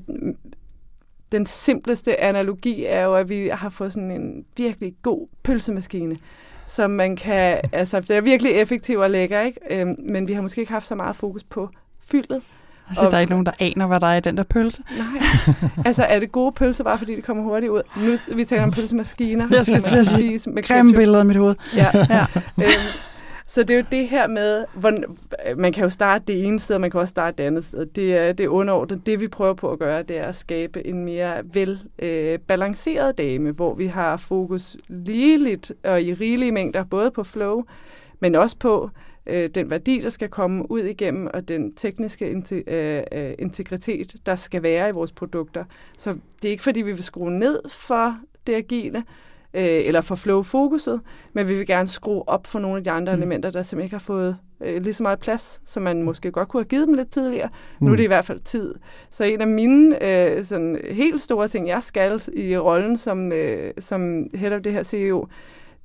[1.32, 6.16] den simpleste analogi er jo, at vi har fået sådan en virkelig god pølsemaskine,
[6.68, 9.60] som man kan, altså det er virkelig effektiv og lækker, ikke?
[9.70, 11.70] Øhm, men vi har måske ikke haft så meget fokus på
[12.12, 12.42] fyldet.
[12.90, 14.84] Altså, der er ikke nogen, der aner, hvad der er i den der pølse.
[14.98, 15.22] Nej.
[15.86, 17.82] altså, er det gode pølser, bare fordi det kommer hurtigt ud?
[17.98, 19.48] Nu vi taler om pølsemaskiner.
[19.58, 21.56] Jeg skal til at sige, med i mit hoved.
[21.76, 21.92] Ja.
[22.10, 22.26] Ja.
[22.64, 22.70] øhm,
[23.48, 24.94] så det er jo det her med, hvor,
[25.58, 27.86] man kan jo starte det ene sted, og man kan også starte det andet sted.
[27.86, 29.06] Det er, det er underordnet.
[29.06, 33.18] Det vi prøver på at gøre, det er at skabe en mere vel øh, balanceret
[33.18, 37.64] dame, hvor vi har fokus ligeligt og i rigelige mængder, både på flow,
[38.20, 38.90] men også på
[39.26, 44.16] øh, den værdi, der skal komme ud igennem, og den tekniske inte- øh, øh integritet,
[44.26, 45.66] der skal være i vores produkter.
[45.98, 49.04] Så det er ikke fordi, vi vil skrue ned for det agile,
[49.56, 51.02] øh, eller for flow-fokuset,
[51.34, 53.18] men vi vil gerne skrue op for nogle af de andre Mm.
[53.18, 53.22] mm.
[53.22, 56.48] elementer, der simpelthen ikke har fået øh, lige så meget plads, som man måske godt
[56.48, 57.50] kunne have givet dem lidt tidligere.
[57.80, 57.86] Mm.
[57.88, 58.76] Nu er det i hvert fald tid.
[59.12, 63.74] Så en af mine øh, sådan helt store ting, jeg skal i rollen som, øh,
[63.80, 65.28] som head of det her CEO,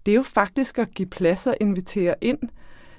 [0.07, 2.39] det er jo faktisk at give plads og invitere ind.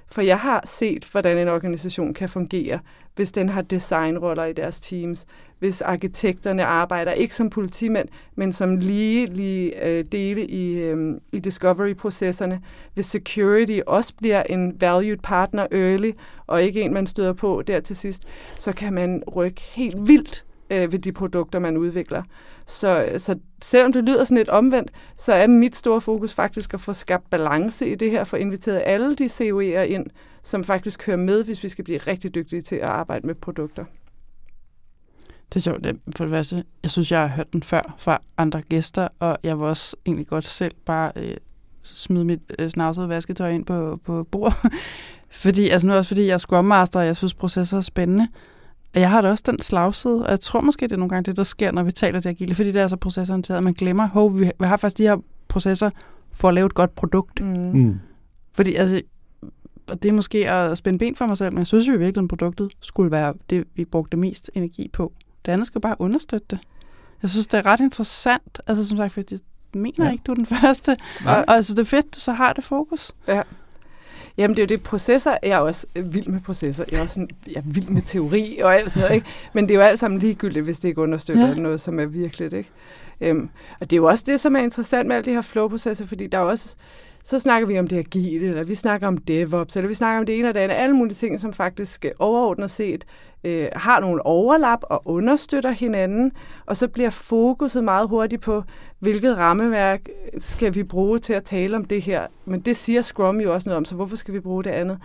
[0.08, 2.80] For jeg har set, hvordan en organisation kan fungere,
[3.16, 5.26] hvis den har designroller i deres teams,
[5.62, 11.40] hvis arkitekterne arbejder ikke som politimænd, men som lige, lige øh, dele i, øh, i
[11.40, 12.62] discovery-processerne,
[12.94, 16.12] hvis security også bliver en valued partner early,
[16.48, 18.24] og ikke en, man støder på der til sidst,
[18.56, 22.24] så kan man rykke helt vildt øh, ved de produkter, man udvikler.
[22.66, 26.82] Så, så selvom det lyder sådan lidt omvendt, så er mit store fokus faktisk at
[26.82, 30.06] få skabt balance i det her, for inviteret alle de COE'er ind,
[30.44, 33.86] som faktisk kører med, hvis vi skal blive rigtig dygtige til at arbejde med produkter.
[35.54, 35.84] Det er sjovt.
[35.84, 39.38] Det- For det første, jeg synes, jeg har hørt den før fra andre gæster, og
[39.44, 41.34] jeg vil også egentlig godt selv bare øh,
[41.84, 44.58] smide mit øh, snavsede vasketøj ind på, på bordet.
[45.32, 48.28] fordi, altså nu også fordi jeg er Scrum Master, og jeg synes, processer er spændende.
[48.96, 51.26] Og jeg har da også den slagside, og jeg tror måske, det er nogle gange
[51.26, 53.74] det, der sker, når vi taler det agile, fordi det er så procesorienteret, at man
[53.74, 55.90] glemmer, hov, vi vi har faktisk de her processer
[56.32, 57.42] for at lave et godt produkt.
[57.46, 57.48] Mm.
[57.74, 58.00] Mm.
[58.54, 59.02] Fordi altså,
[59.88, 61.98] og det er måske at spænde ben for mig selv, men jeg synes jo i
[61.98, 65.14] virkeligheden, produktet skulle være det, vi brugte mest energi på.
[65.46, 66.60] Det andet skal bare understøtte det.
[67.22, 68.62] Jeg synes, det er ret interessant.
[68.68, 69.34] Altså som sagt, fordi
[69.74, 70.04] jeg mener Ja.
[70.06, 70.12] ja.
[70.12, 70.98] ikke, du er den første.
[71.26, 71.46] Nej.
[71.48, 73.12] Og altså, det er fedt, du så har det fokus.
[74.38, 77.14] Jamen, det er jo det, processer, jeg er også vild med processer, jeg er også
[77.14, 79.28] sådan, jeg er vild med teori og alt sådan noget, ikke?
[79.54, 81.54] Men det er jo alt sammen ligegyldigt, hvis det ikke understøtter ja.
[81.54, 82.70] noget, som er virkeligt, ikke?
[83.22, 83.50] Øhm,
[83.80, 86.28] og det er jo også det, som er interessant med alle de her flow-processer, fordi
[86.28, 86.76] der er også,
[87.24, 90.26] så snakker vi om det agile, eller vi snakker om DevOps, eller vi snakker om
[90.26, 93.06] det ene og det andet, alle mulige ting, som faktisk overordnet set
[93.44, 96.32] øh, har nogle overlap og understøtter hinanden,
[96.66, 98.64] og så bliver fokuset meget hurtigt på,
[99.00, 100.02] hvilket rammeværk
[100.40, 102.28] skal vi bruge til at tale om det her.
[102.46, 105.00] Men det siger Scrum jo også noget om, så hvorfor skal vi bruge det andet?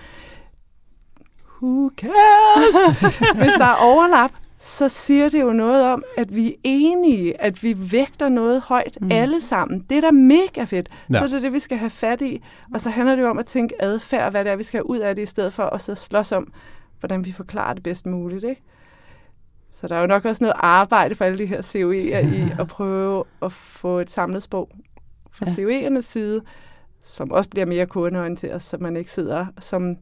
[1.62, 2.98] Who cares?
[3.42, 4.30] Hvis der er overlap,
[4.66, 8.98] så siger det jo noget om, at vi er enige, at vi vægter noget højt
[9.00, 9.12] mm.
[9.12, 9.86] alle sammen.
[9.90, 10.88] Det er da mega fedt.
[11.10, 11.18] Ja.
[11.18, 12.42] Så er det det, vi skal have fat i.
[12.74, 14.78] Og så handler det jo om at tænke adfærd, og hvad det er, vi skal
[14.78, 16.52] have ud af det, i stedet for at så slås om,
[17.00, 18.44] hvordan vi forklarer det bedst muligt.
[18.44, 18.62] Ikke?
[19.74, 22.68] Så der er jo nok også noget arbejde for alle de her COE'er i at
[22.68, 24.70] prøve at få et samlet sprog
[25.30, 25.52] fra ja.
[25.52, 26.42] COE'ernes side,
[27.02, 29.96] som også bliver mere kundeorienteret, så man ikke sidder som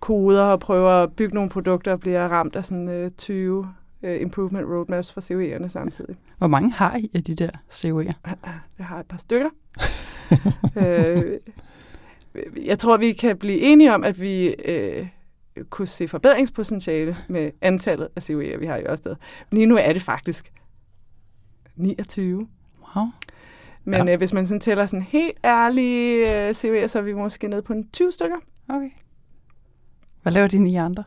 [0.00, 3.66] koder og prøver at bygge nogle produkter og bliver ramt af sådan øh, 20 uh,
[4.02, 6.16] øh, improvement roadmaps fra COE'erne samtidig.
[6.38, 8.12] Hvor mange har I af de der COE'er?
[8.78, 9.50] Jeg har et par stykker.
[10.86, 11.38] øh,
[12.66, 15.06] jeg tror, vi kan blive enige om, at vi øh,
[15.70, 19.16] kunne se forbedringspotentiale med antallet af COE'er, vi har i Ørsted.
[19.52, 20.52] Lige nu er det faktisk
[21.76, 22.48] 29.
[22.96, 23.06] Wow.
[23.84, 24.12] Men ja.
[24.12, 27.62] øh, hvis man sådan tæller sådan helt ærlige øh, COE'er, så er vi måske nede
[27.62, 28.36] på en 20 stykker.
[28.68, 28.90] Okay.
[30.26, 31.04] Hvad laver de ni andre?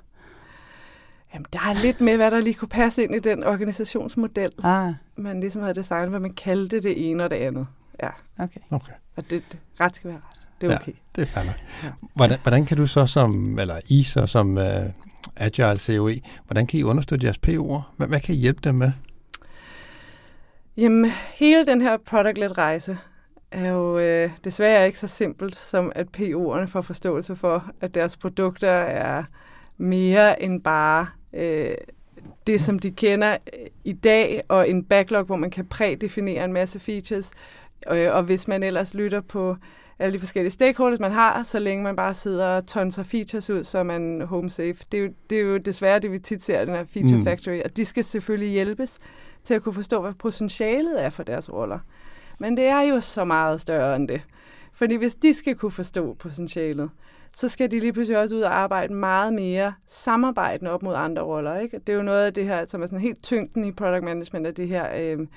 [1.34, 4.52] Jamen, der er lidt med, hvad der lige kunne passe ind i den organisationsmodel.
[4.64, 4.94] Ah.
[5.16, 7.68] Man ligesom havde designet, hvad man kaldte det ene og det andet.
[8.04, 8.10] Ja.
[8.38, 8.60] Okay.
[8.72, 8.92] okay.
[9.16, 10.48] Og det, det, ret skal være ret.
[10.62, 10.92] Det er okay.
[10.92, 11.54] Ja, det er fandme.
[11.84, 11.90] Ja.
[12.16, 14.64] Hvordan, hvordan kan du så som, eller I så som uh,
[15.36, 17.82] Agile COE, hvordan kan I understøtte jeres PO'er?
[17.98, 18.92] Hvad, hvad kan I hjælpe dem med?
[20.78, 22.98] Jamen, hele den her product-led rejse
[23.52, 28.18] er jo øh, desværre ikke så simpelt, som at PO'erne får forståelse for, at deres
[28.18, 29.24] produkter er
[29.78, 31.76] mere end bare øh,
[32.48, 36.54] det, som de kender øh, i dag, og en backlog, hvor man kan prædefinere en
[36.54, 37.32] masse features.
[37.92, 39.56] Øh, og hvis man ellers lytter på
[40.00, 43.64] alle de forskellige stakeholders, man har, så længe man bare sidder og tonser features ud,
[43.64, 44.76] så er man home safe.
[44.92, 47.24] Det er jo, det er jo desværre det, vi tit ser, den her feature mm.
[47.24, 49.00] factory, og de skal selvfølgelig hjælpes
[49.44, 51.80] til at kunne forstå, hvad potentialet er for deres roller.
[52.40, 54.22] Men det er jo så meget større end det.
[54.74, 56.90] Fordi hvis de skal kunne forstå potentialet,
[57.34, 61.22] så skal de lige pludselig også ud og arbejde meget mere samarbejdende op mod andre
[61.22, 61.60] roller.
[61.60, 61.80] Ikke?
[61.80, 64.48] Det er jo noget af det her, som er sådan helt tyngden i product management,
[64.48, 65.28] af det her, øh,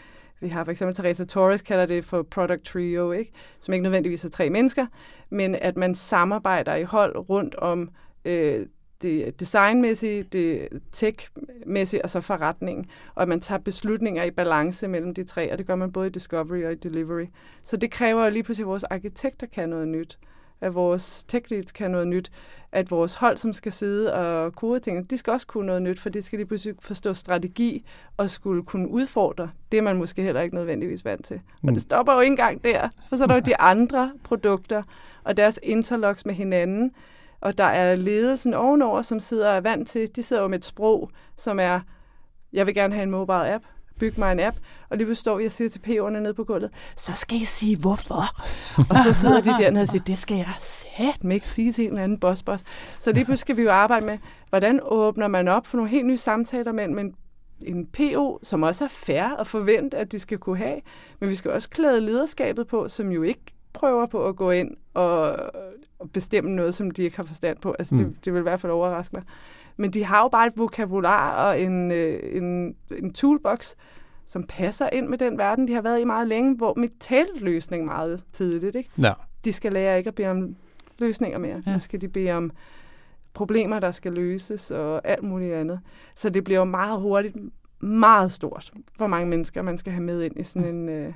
[0.40, 3.32] vi har for eksempel Teresa Torres kalder det for product trio, ikke?
[3.60, 4.86] som ikke nødvendigvis er tre mennesker,
[5.30, 7.90] men at man samarbejder i hold rundt om
[8.24, 8.66] øh,
[9.02, 15.14] det designmæssige, det tech-mæssige og så forretningen, og at man tager beslutninger i balance mellem
[15.14, 17.26] de tre, og det gør man både i discovery og i delivery.
[17.64, 20.18] Så det kræver jo lige pludselig, at vores arkitekter kan noget nyt,
[20.60, 22.32] at vores tech leads kan noget nyt,
[22.72, 26.00] at vores hold, som skal sidde og kode ting, de skal også kunne noget nyt,
[26.00, 27.86] for de skal lige pludselig forstå strategi
[28.16, 29.50] og skulle kunne udfordre.
[29.72, 31.40] Det man måske heller ikke nødvendigvis vant til.
[31.62, 31.68] Mm.
[31.68, 34.82] Og det stopper jo ikke engang der, for så er der jo de andre produkter
[35.24, 36.92] og deres interlocks med hinanden,
[37.42, 40.58] og der er ledelsen ovenover, som sidder og er vant til, de sidder jo med
[40.58, 41.80] et sprog, som er,
[42.52, 43.64] jeg vil gerne have en mobile app,
[44.00, 44.56] byg mig en app,
[44.90, 47.76] og lige står vi og siger til PO'erne nede på gulvet, så skal I sige
[47.76, 48.22] hvorfor.
[48.90, 51.90] og så sidder de dernede og siger, det skal jeg satme ikke sige til en
[51.90, 52.64] eller anden boss, boss.
[53.00, 56.06] Så lige pludselig skal vi jo arbejde med, hvordan åbner man op for nogle helt
[56.06, 57.14] nye samtaler mellem en
[57.66, 60.80] en PO, som også er fair og forvente, at de skal kunne have,
[61.20, 64.76] men vi skal også klæde lederskabet på, som jo ikke prøver på at gå ind
[64.94, 65.36] og,
[65.98, 67.74] og bestemme noget, som de ikke har forstand på.
[67.78, 68.04] Altså, mm.
[68.04, 69.22] det, det vil i hvert fald overraske mig.
[69.76, 73.74] Men de har jo bare et vokabular og en, øh, en, en toolbox,
[74.26, 77.40] som passer ind med den verden, de har været i meget længe, hvor mit talt
[77.40, 78.76] løsning meget tidligt.
[78.76, 78.90] Ikke?
[78.98, 79.12] Ja.
[79.44, 80.56] De skal lære ikke at bede om
[80.98, 81.62] løsninger mere.
[81.66, 81.72] Ja.
[81.72, 82.50] Nu skal de bede om
[83.34, 85.80] problemer, der skal løses og alt muligt andet.
[86.14, 87.36] Så det bliver jo meget hurtigt
[87.80, 91.12] meget stort, hvor mange mennesker man skal have med ind i sådan en, øh,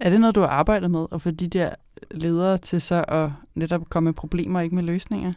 [0.00, 1.70] er det noget, du har arbejdet med, at få de der
[2.10, 5.32] ledere til så at netop komme med problemer, ikke med løsninger?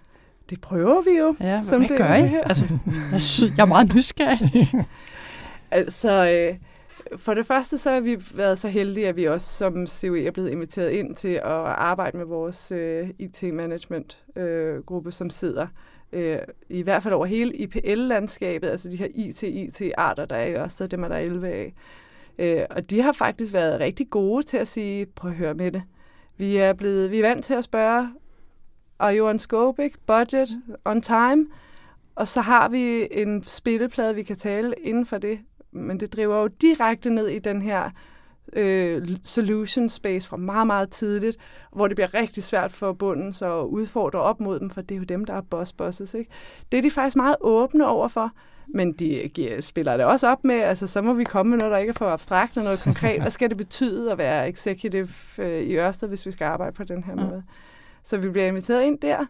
[0.49, 1.35] Det prøver vi jo.
[1.39, 2.35] Ja, som hvad det gør I?
[2.43, 2.65] Altså,
[3.11, 4.67] jeg, synes, jeg er meget nysgerrig.
[5.71, 6.55] altså, øh,
[7.17, 10.31] for det første så har vi været så heldige, at vi også som COE er
[10.31, 15.67] blevet inviteret ind til at arbejde med vores øh, IT-management-gruppe, øh, som sidder
[16.11, 16.37] øh,
[16.69, 21.03] i hvert fald over hele IPL-landskabet, altså de her IT-IT-arter, der er i Ørsted, dem
[21.03, 21.73] er der 11 af.
[22.39, 25.71] Øh, og de har faktisk været rigtig gode til at sige, prøv at høre med
[25.71, 25.83] det.
[26.37, 28.09] Vi er blevet, vi er vant til at spørge,
[28.99, 29.97] are you on scope, ikke?
[30.07, 30.49] budget,
[30.85, 31.47] on time?
[32.15, 35.39] Og så har vi en spilleplade, vi kan tale inden for det.
[35.71, 37.89] Men det driver jo direkte ned i den her
[38.53, 41.37] øh, solution space fra meget, meget tidligt,
[41.71, 44.95] hvor det bliver rigtig svært for bunden så at udfordre op mod dem, for det
[44.95, 46.13] er jo dem, der er boss bosses.
[46.13, 46.31] Ikke?
[46.71, 48.31] Det er de faktisk meget åbne over for,
[48.67, 51.71] men de giver, spiller det også op med, altså så må vi komme med noget,
[51.71, 53.21] der ikke er for abstrakt og noget konkret.
[53.21, 56.83] Hvad skal det betyde at være executive øh, i Ørsted, hvis vi skal arbejde på
[56.83, 57.25] den her ja.
[57.25, 57.43] måde?
[58.03, 59.25] Så vi bliver inviteret ind der,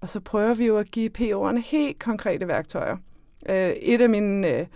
[0.00, 2.96] og så prøver vi jo at give PO'erne helt konkrete værktøjer.
[3.48, 4.66] Øh, et af mine øh,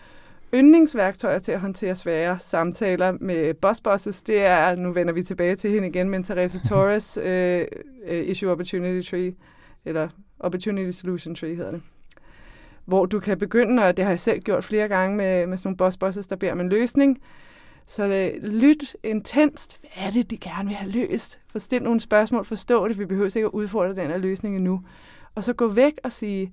[0.56, 5.56] yndlingsværktøjer til at håndtere svære samtaler med boss bosses, det er, nu vender vi tilbage
[5.56, 9.34] til hende igen, men Teresa Torres uh, Issue Opportunity Tree,
[9.84, 11.82] eller Opportunity Solution Tree hedder det.
[12.84, 15.68] Hvor du kan begynde, og det har jeg selv gjort flere gange med, med sådan
[15.68, 17.18] nogle boss bosses, der beder om en løsning.
[17.86, 19.78] Så det, lyt intenst.
[19.80, 21.40] Hvad er det, de gerne vil have løst?
[21.52, 22.98] Forstil nogle spørgsmål, forstå det.
[22.98, 24.82] Vi behøver ikke at udfordre den her løsning endnu.
[25.34, 26.52] Og så gå væk og sige,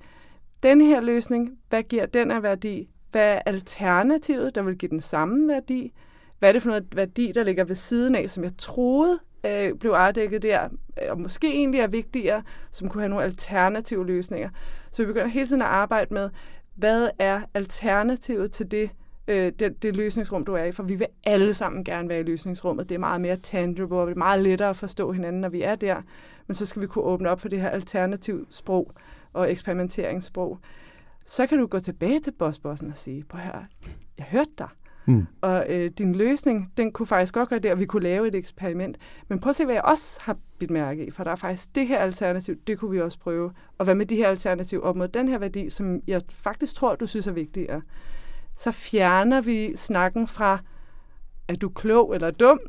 [0.64, 2.90] den her løsning, hvad giver den af værdi?
[3.14, 5.94] Hvad er alternativet, der vil give den samme værdi?
[6.40, 9.74] Hvad er det for noget værdi, der ligger ved siden af, som jeg troede øh,
[9.74, 10.64] blev afdækket der,
[11.02, 14.50] øh, og måske egentlig er vigtigere, som kunne have nogle alternative løsninger.
[14.92, 16.30] Så vi begynder hele tiden at arbejde med,
[16.76, 18.90] hvad er alternativet til det,
[19.28, 22.24] øh, det, det løsningsrum, du er i, for vi vil alle sammen gerne være i
[22.24, 22.90] løsningsrummet.
[22.90, 25.62] Det er meget mere tangible, og det er meget lettere at forstå hinanden, når vi
[25.62, 26.02] er der.
[26.48, 28.92] Men så skal vi kunne åbne op for det her alternativ sprog
[29.34, 30.60] og eksperimenteringssprog
[31.26, 33.64] så kan du gå tilbage til bossbossen og sige, prøv her,
[34.18, 34.68] jeg hørte dig.
[35.06, 35.28] Mm.
[35.42, 38.36] Og øh, din løsning, den kunne faktisk godt gøre det, og vi kunne lave et
[38.36, 38.98] eksperiment.
[39.28, 41.76] Men prøv at se, hvad jeg også har bidt mærke i, for der er faktisk
[41.76, 43.52] det her alternativ, det kunne vi også prøve.
[43.78, 46.96] Og hvad med de her alternativ op mod den her værdi, som jeg faktisk tror,
[46.96, 47.82] du synes er vigtigere.
[48.58, 50.60] Så fjerner vi snakken fra,
[51.48, 52.60] er du klog eller dum,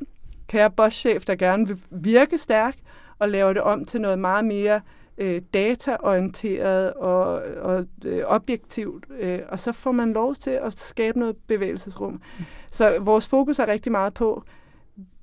[0.48, 2.76] kære bosschef, der gerne vil virke stærk,
[3.18, 4.80] og laver det om til noget meget mere
[5.18, 11.18] øh, dataorienteret og, og øh, objektivt, øh, og så får man lov til at skabe
[11.18, 12.12] noget bevægelsesrum.
[12.12, 12.44] Mm.
[12.70, 14.44] Så vores fokus er rigtig meget på,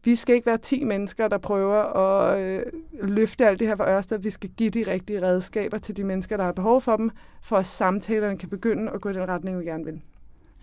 [0.03, 2.63] vi skal ikke være 10 mennesker, der prøver at øh,
[3.03, 4.17] løfte alt det her for Ørsted.
[4.17, 7.11] Vi skal give de rigtige redskaber til de mennesker, der har behov for dem,
[7.41, 10.01] for at samtalerne kan begynde at gå i den retning, vi gerne vil.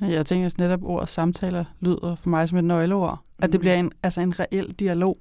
[0.01, 3.19] Jeg tænker at netop ordet samtaler lyder for mig som et nøgleord.
[3.39, 3.61] At det mm.
[3.61, 5.19] bliver en, altså en reel dialog.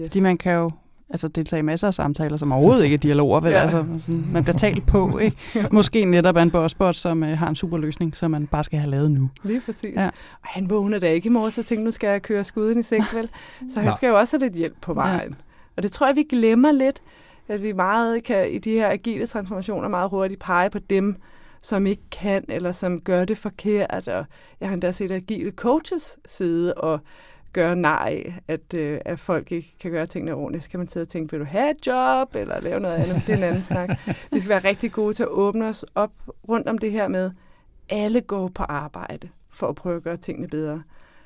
[0.00, 0.08] Yes.
[0.08, 0.70] Fordi man kan jo
[1.10, 3.52] altså deltage i masser af samtaler, som overhovedet ikke er dialoger, vel?
[3.60, 3.60] Ja.
[3.60, 5.36] Altså, sådan, man bliver talt på, ikke?
[5.72, 8.78] Måske netop er en bossbot, som uh, har en super løsning, som man bare skal
[8.78, 9.30] have lavet nu.
[9.42, 9.94] Lige præcis.
[9.96, 10.06] Ja.
[10.06, 12.82] Og han vågner da ikke i morges og tænker, nu skal jeg køre skuden i
[12.82, 13.28] seng, vel?
[13.74, 15.30] Så han skal jo også have lidt hjælp på vejen.
[15.30, 15.34] Ja.
[15.76, 17.02] Og det tror jeg, vi glemmer lidt,
[17.48, 21.16] at vi meget kan i de her agile transformationer meget hurtigt pege på dem,
[21.62, 24.08] som ikke kan, eller som gør det forkert.
[24.08, 24.24] Og
[24.60, 27.00] jeg har endda set agile coaches sidde og
[27.52, 30.64] gøre nej at, øh, at folk ikke kan gøre tingene ordentligt.
[30.64, 33.22] Så kan man sidde og tænke, vil du have et job, eller lave noget andet?
[33.26, 33.90] Det er en anden snak.
[34.32, 36.12] Vi skal være rigtig gode til at åbne os op
[36.48, 37.30] rundt om det her med,
[37.88, 40.82] alle går på arbejde for at prøve at gøre tingene bedre.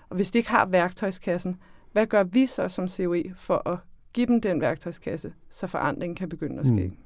[0.09, 1.57] Og hvis de ikke har værktøjskassen,
[1.93, 3.79] hvad gør vi så som COE for at
[4.12, 6.75] give dem den værktøjskasse, så forandringen kan begynde at ske?
[6.75, 6.97] Mm.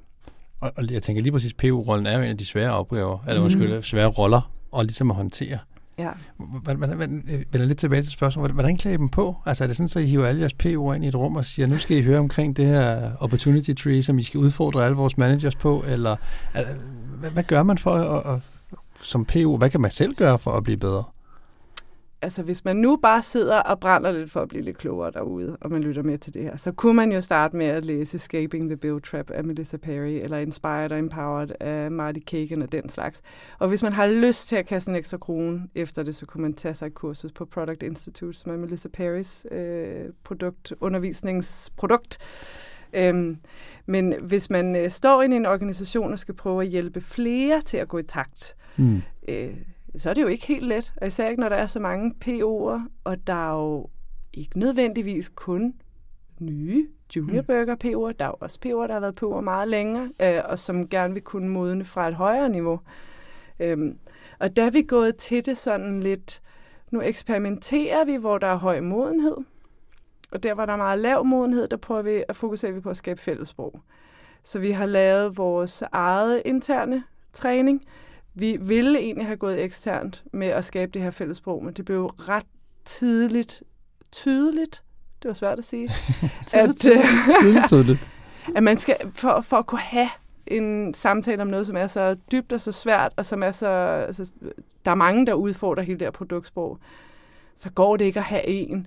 [0.61, 3.41] Og, og jeg tænker lige præcis, PU-rollen er jo en af de svære opgaver, eller
[3.41, 3.45] mm.
[3.45, 5.59] måske svære roller, og ligesom at håndtere.
[5.99, 6.11] Ja.
[6.63, 8.55] Hvordan, vender lidt tilbage til spørgsmålet.
[8.55, 9.37] Hvordan klæder I dem på?
[9.47, 11.45] Altså er det sådan, at I hiver alle jeres PO'er ind i et rum og
[11.45, 14.97] siger, nu skal I høre omkring det her opportunity tree, som I skal udfordre alle
[14.97, 15.85] vores managers på?
[15.87, 16.17] Eller
[17.19, 18.41] hvad, hvad gør man for at, at,
[19.03, 19.57] som PO?
[19.57, 21.05] Hvad kan man selv gøre for at blive bedre?
[22.23, 25.57] Altså hvis man nu bare sidder og brænder lidt for at blive lidt klogere derude,
[25.61, 28.17] og man lytter med til det her, så kunne man jo starte med at læse
[28.17, 32.73] Escaping the Bill Trap af Melissa Perry, eller Inspired and Empowered af Marty Kagan og
[32.73, 33.23] den slags.
[33.59, 36.43] Og hvis man har lyst til at kaste en ekstra krone efter det, så kunne
[36.43, 42.19] man tage sig et kursus på Product Institute, som er Melissa Perrys øh, produkt, undervisningsprodukt.
[42.93, 43.37] Øhm,
[43.87, 47.77] men hvis man øh, står i en organisation og skal prøve at hjælpe flere til
[47.77, 49.03] at gå i takt, mm.
[49.29, 49.57] øh,
[49.97, 50.93] så er det jo ikke helt let.
[50.97, 53.89] Og især ikke, når der er så mange PO'er, og der er jo
[54.33, 55.75] ikke nødvendigvis kun
[56.41, 58.13] nye juniorburger PO'er.
[58.19, 61.15] Der er jo også PO'er, der har været PO'er meget længere, øh, og som gerne
[61.15, 62.81] vil kunne modne fra et højere niveau.
[63.61, 63.99] Øhm,
[64.39, 66.43] og der er vi gået til det sådan lidt,
[66.91, 69.37] nu eksperimenterer vi, hvor der er høj modenhed,
[70.31, 72.91] og der, hvor der er meget lav modenhed, der prøver vi at fokusere vi på
[72.91, 73.81] at skabe fællesprog.
[74.45, 77.83] Så vi har lavet vores eget interne træning,
[78.39, 82.07] vi ville egentlig have gået eksternt med at skabe det her fællesprog, men det blev
[82.07, 82.47] ret
[82.85, 83.63] tidligt
[84.13, 84.83] tydeligt,
[85.23, 85.91] det var svært at sige,
[86.55, 86.99] at, øh,
[87.43, 88.09] tidligt tydeligt.
[88.57, 90.09] at man skal, for, for at kunne have
[90.47, 93.67] en samtale om noget, som er så dybt og så svært, og som er så,
[94.07, 94.31] altså,
[94.85, 96.79] der er mange, der udfordrer hele det her produktsprog,
[97.57, 98.87] så går det ikke at have en,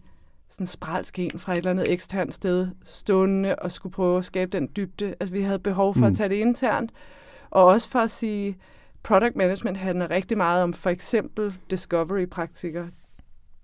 [0.49, 4.57] sådan spralsk en fra et eller andet eksternt sted, stående og skulle prøve at skabe
[4.57, 5.15] den dybde.
[5.19, 6.05] Altså, vi havde behov for mm.
[6.05, 6.91] at tage det internt,
[7.49, 8.57] og også for at sige,
[9.03, 12.87] product management handler rigtig meget om for eksempel discovery-praktikker.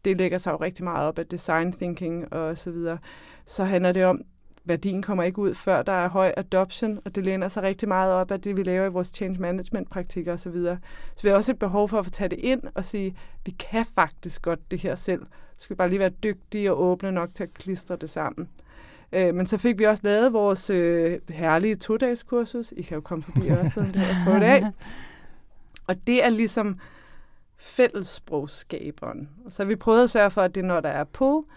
[0.06, 2.98] det lægger sig jo rigtig meget op af design thinking og så videre,
[3.46, 4.22] så handler det om,
[4.68, 8.14] værdien kommer ikke ud, før der er høj adoption, og det læner sig rigtig meget
[8.14, 10.40] op af det, vi laver i vores change management praktikker osv.
[10.40, 10.78] Så, videre.
[11.16, 13.16] så vi har også et behov for at få taget det ind og sige,
[13.46, 15.22] vi kan faktisk godt det her selv.
[15.58, 18.50] Så skal vi bare lige være dygtige og åbne nok til at klistre det sammen.
[19.12, 22.74] Øh, men så fik vi også lavet vores øh, herlige to-dages kursus.
[22.78, 24.64] I kan jo komme forbi også, sådan det på det af.
[25.88, 26.80] Og det er ligesom
[27.58, 29.30] fællessprogskaberen.
[29.50, 31.48] Så vi prøvet at sørge for, at det når der er på,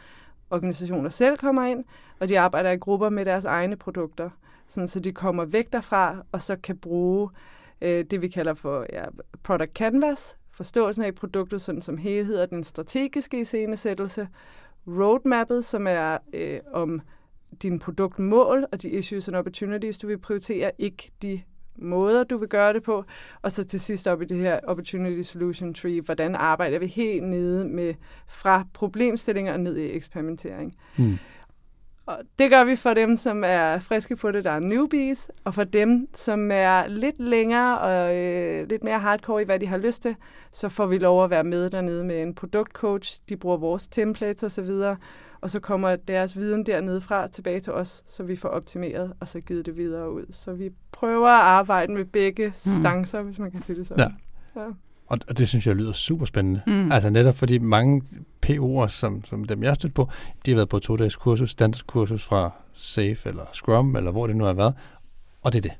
[0.50, 1.84] organisationer selv kommer ind,
[2.20, 4.30] og de arbejder i grupper med deres egne produkter,
[4.68, 7.30] sådan så de kommer væk derfra, og så kan bruge
[7.80, 9.04] øh, det, vi kalder for ja,
[9.42, 14.28] product canvas, forståelsen af produktet sådan som helhed og den strategiske iscenesættelse,
[14.86, 17.00] roadmappet, som er øh, om
[17.62, 21.42] dine produktmål og de issues and opportunities, du vil prioritere, ikke de
[21.80, 23.04] måder, du vil gøre det på.
[23.42, 27.24] Og så til sidst op i det her Opportunity Solution Tree, hvordan arbejder vi helt
[27.24, 27.94] nede med
[28.28, 30.76] fra problemstillinger og ned i eksperimentering.
[30.96, 31.18] Mm.
[32.10, 35.54] Og det gør vi for dem, som er friske på det, der er newbies, og
[35.54, 39.76] for dem, som er lidt længere og øh, lidt mere hardcore i, hvad de har
[39.76, 40.16] lyst til,
[40.52, 43.20] så får vi lov at være med dernede med en produktcoach.
[43.28, 44.70] De bruger vores templates osv.,
[45.42, 49.28] og så kommer deres viden dernede fra tilbage til os, så vi får optimeret og
[49.28, 50.24] så givet det videre ud.
[50.32, 52.52] Så vi prøver at arbejde med begge mm.
[52.80, 54.12] stancer, hvis man kan sige det sådan.
[54.56, 54.60] Ja.
[54.60, 54.68] ja.
[55.10, 56.60] Og, og det synes jeg lyder super spændende.
[56.66, 56.92] Mm.
[56.92, 58.02] Altså netop fordi mange
[58.46, 60.08] PO'er, som, som dem jeg har stødt på,
[60.46, 64.44] de har været på to-dages kursus, standardkursus fra SAFE eller Scrum, eller hvor det nu
[64.44, 64.74] har været,
[65.42, 65.72] og det er det.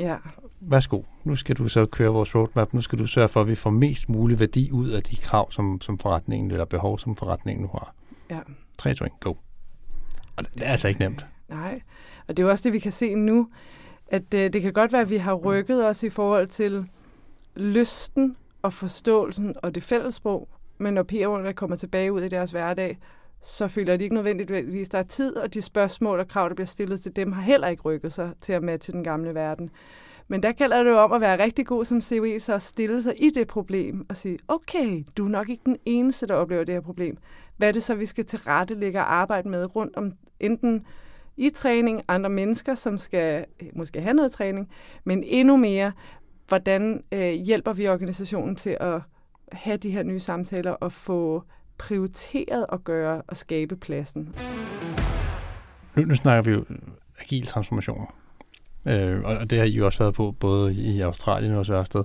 [0.00, 0.16] Ja.
[0.60, 3.54] Værsgo, nu skal du så køre vores roadmap, nu skal du sørge for, at vi
[3.54, 7.62] får mest mulig værdi ud af de krav, som, som forretningen, eller behov, som forretningen
[7.62, 7.94] nu har.
[8.30, 8.38] Ja.
[8.78, 9.34] 3, 2, 1, go.
[10.36, 11.26] Og det er altså ikke nemt.
[11.48, 11.80] Nej,
[12.28, 13.48] og det er jo også det, vi kan se nu,
[14.08, 16.86] at det, øh, det kan godt være, at vi har rykket os i forhold til
[17.56, 20.48] lysten og forståelsen og det fællessprog,
[20.78, 22.98] men når PR'erne kommer tilbage ud i deres hverdag,
[23.42, 26.54] så føler de ikke nødvendigvis, at der er tid, og de spørgsmål og krav, der
[26.54, 29.70] bliver stillet til dem, har heller ikke rykket sig til at matche den gamle verden.
[30.28, 33.02] Men der gælder det jo om at være rigtig god som COE, så at stille
[33.02, 36.64] sig i det problem og sige, okay, du er nok ikke den eneste, der oplever
[36.64, 37.16] det her problem.
[37.56, 40.86] Hvad er det så, vi skal tilrettelægge og arbejde med rundt om enten
[41.36, 44.70] i træning, andre mennesker, som skal måske have noget træning,
[45.04, 45.92] men endnu mere,
[46.48, 49.00] hvordan øh, hjælper vi organisationen til at
[49.52, 51.42] have de her nye samtaler og få
[51.78, 54.34] prioriteret at gøre og skabe pladsen.
[55.96, 56.64] Nu, nu snakker vi jo
[57.20, 58.14] agil transformationer.
[58.86, 62.04] Øh, og det har I jo også været på, både i Australien og også Ørsted.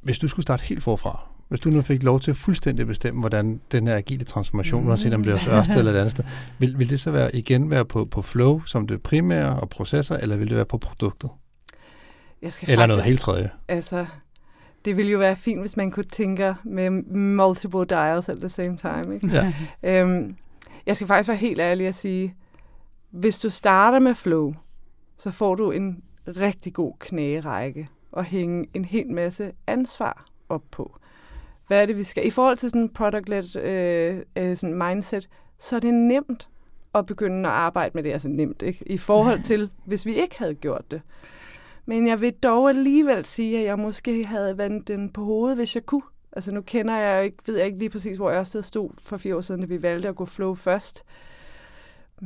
[0.00, 3.20] Hvis du skulle starte helt forfra, hvis du nu fik lov til at fuldstændig bestemme,
[3.20, 4.88] hvordan den her agile transformation, mm.
[4.88, 6.24] uanset om det er Ørsted eller et andet sted,
[6.58, 10.16] vil, vil det så være igen være på, på flow som det primære og processer,
[10.16, 11.30] eller vil det være på produktet?
[12.42, 13.50] Jeg skal eller faktisk, noget helt tredje?
[13.68, 14.06] Altså,
[14.84, 18.76] det ville jo være fint, hvis man kunne tænke med multiple dials at the same
[18.76, 19.14] time.
[19.14, 19.26] Ikke?
[19.26, 19.52] Ja.
[20.00, 20.36] øhm,
[20.86, 22.34] jeg skal faktisk være helt ærlig at sige,
[23.10, 24.54] hvis du starter med flow,
[25.18, 30.96] så får du en rigtig god knærække og hænge en hel masse ansvar op på.
[31.66, 32.26] Hvad er det, vi skal?
[32.26, 35.28] I forhold til sådan en product-led øh, øh, sådan mindset,
[35.58, 36.48] så er det nemt
[36.94, 38.12] at begynde at arbejde med det.
[38.12, 38.82] Altså nemt, ikke?
[38.86, 41.00] I forhold til, hvis vi ikke havde gjort det.
[41.86, 45.74] Men jeg vil dog alligevel sige, at jeg måske havde vendt den på hovedet, hvis
[45.74, 46.02] jeg kunne.
[46.32, 49.16] Altså nu kender jeg jo ikke, ved jeg ikke lige præcis, hvor jeg stod for
[49.16, 51.04] fire år siden, da vi valgte at gå flow først.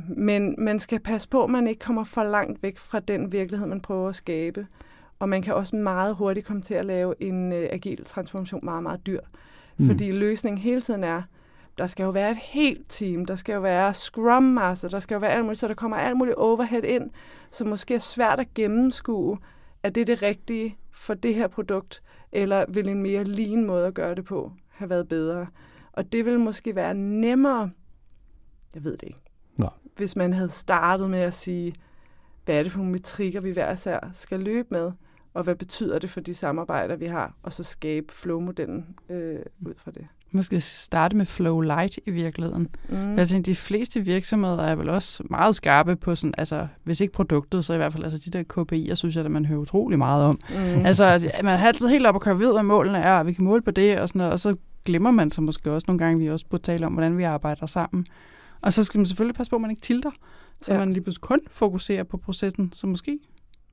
[0.07, 3.67] Men man skal passe på, at man ikke kommer for langt væk fra den virkelighed,
[3.67, 4.67] man prøver at skabe.
[5.19, 8.83] Og man kan også meget hurtigt komme til at lave en uh, agil transformation meget,
[8.83, 9.19] meget dyr.
[9.77, 9.87] Mm.
[9.87, 11.21] Fordi løsningen hele tiden er,
[11.77, 15.15] der skal jo være et helt team, der skal jo være Scrum Master, der skal
[15.15, 17.09] jo være alt muligt, så der kommer alt muligt overhead ind,
[17.51, 19.37] som måske er svært at gennemskue,
[19.83, 23.93] er det det rigtige for det her produkt, eller vil en mere lean måde at
[23.93, 25.47] gøre det på have været bedre?
[25.91, 27.71] Og det vil måske være nemmere,
[28.75, 29.23] jeg ved det ikke,
[29.57, 29.69] Nå.
[29.95, 31.75] hvis man havde startet med at sige,
[32.45, 34.91] hvad er det for nogle metrikker, vi hver især skal løbe med,
[35.33, 39.73] og hvad betyder det for de samarbejder, vi har, og så skabe flow-modellen øh, ud
[39.77, 40.07] fra det.
[40.31, 42.67] Måske starte med Flow Light i virkeligheden.
[42.89, 43.17] Mm.
[43.17, 47.13] Jeg tænker, de fleste virksomheder er vel også meget skarpe på sådan, altså hvis ikke
[47.13, 49.97] produktet, så i hvert fald altså de der KPI'er, synes jeg, at man hører utrolig
[49.97, 50.39] meget om.
[50.49, 50.85] Mm.
[50.85, 53.43] Altså man har altid helt op at køre ved, hvad målene er, og vi kan
[53.43, 54.55] måle på det og sådan noget, og så
[54.85, 57.65] glemmer man så måske også nogle gange, vi også burde tale om, hvordan vi arbejder
[57.65, 58.05] sammen.
[58.61, 60.11] Og så skal man selvfølgelig passe på, at man ikke tilter,
[60.61, 60.79] så ja.
[60.79, 63.19] man lige pludselig kun fokuserer på processen, så måske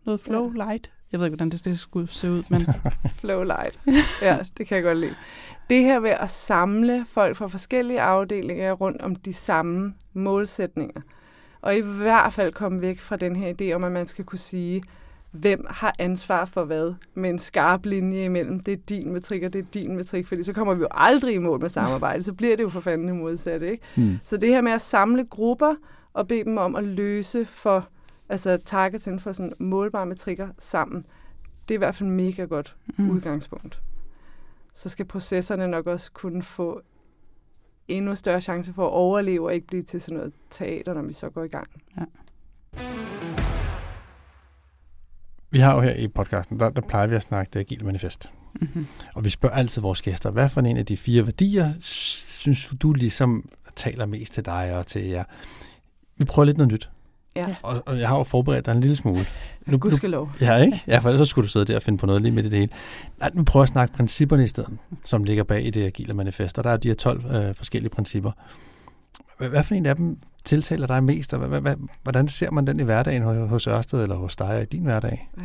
[0.07, 0.65] noget flow ja.
[0.65, 0.91] light.
[1.13, 2.61] Jeg ved ikke, hvordan det, det skulle se ud, men...
[3.21, 3.81] flow light.
[4.23, 5.15] Ja, det kan jeg godt lide.
[5.71, 11.01] Det her med at samle folk fra forskellige afdelinger rundt om de samme målsætninger.
[11.61, 14.39] Og i hvert fald komme væk fra den her idé om, at man skal kunne
[14.39, 14.83] sige,
[15.31, 19.53] hvem har ansvar for hvad, med en skarp linje imellem, det er din metrik, og
[19.53, 22.33] det er din metrik, fordi så kommer vi jo aldrig i mål med samarbejde, så
[22.33, 23.83] bliver det jo for fanden modsat, ikke?
[23.97, 24.19] Mm.
[24.25, 25.75] Så det her med at samle grupper
[26.13, 27.89] og bede dem om at løse for,
[28.35, 31.07] altså targets for sådan målbare metrikker sammen,
[31.69, 33.11] det er i hvert fald mega godt mm.
[33.11, 33.83] udgangspunkt.
[34.75, 36.83] Så skal processerne nok også kunne få
[37.89, 41.13] endnu større chance for at overleve og ikke blive til sådan noget teater, når vi
[41.13, 41.69] så går i gang.
[41.99, 42.05] Ja.
[45.51, 48.33] Vi har jo her i podcasten, der, der plejer vi at snakke det agile manifest.
[48.55, 48.87] Mm-hmm.
[49.15, 52.93] Og vi spørger altid vores gæster, hvad for en af de fire værdier synes du
[52.93, 55.25] ligesom taler mest til dig og til jer?
[56.17, 56.91] Vi prøver lidt noget nyt.
[57.37, 57.55] Ja.
[57.63, 59.27] Og, og jeg har jo forberedt dig en lille smule.
[59.67, 60.31] Nu, Gudskelov.
[60.41, 60.83] Ja, ikke?
[60.87, 62.59] Ja, for ellers skulle du sidde der og finde på noget lige midt i det
[62.59, 62.73] hele.
[63.19, 66.15] Nej, nu prøver jeg at snakke principperne i stedet, som ligger bag i det agile
[66.15, 66.59] manifest.
[66.59, 68.31] Og der er de her 12 øh, forskellige principper.
[69.39, 72.67] Hvad, hvad for en af dem tiltaler dig mest, og hvad, hvad, hvordan ser man
[72.67, 75.31] den i hverdagen hos Ørsted eller hos dig i din hverdag?
[75.37, 75.43] Ja.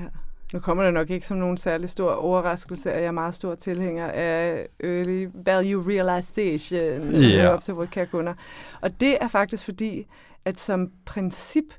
[0.53, 3.55] Nu kommer det nok ikke som nogen særlig stor overraskelse, at jeg er meget stor
[3.55, 7.53] tilhænger af early value realization yeah.
[7.53, 8.33] op til vores kunder.
[8.81, 10.05] Og det er faktisk fordi,
[10.49, 11.73] at som princip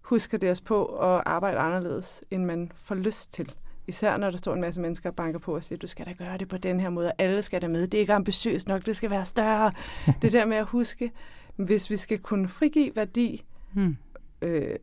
[0.00, 3.54] husker det os på at arbejde anderledes, end man får lyst til.
[3.86, 6.12] Især når der står en masse mennesker og banker på og siger, du skal da
[6.12, 7.86] gøre det på den her måde, og alle skal der med.
[7.86, 9.72] Det er ikke ambitiøst nok, det skal være større.
[10.22, 11.12] det der med at huske,
[11.56, 13.96] hvis vi skal kunne frigive værdi hmm.
[14.42, 14.76] øh,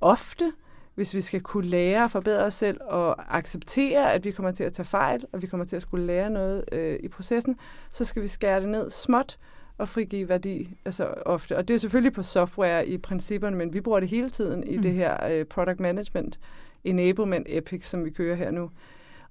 [0.00, 0.52] ofte,
[0.94, 4.64] hvis vi skal kunne lære at forbedre os selv og acceptere, at vi kommer til
[4.64, 7.56] at tage fejl, og vi kommer til at skulle lære noget øh, i processen,
[7.90, 9.38] så skal vi skære det ned småt
[9.80, 11.56] og frigive værdi altså ofte.
[11.56, 14.76] Og det er selvfølgelig på software i principperne, men vi bruger det hele tiden i
[14.76, 14.82] mm.
[14.82, 16.40] det her øh, product management
[16.84, 18.70] enablement epic, som vi kører her nu.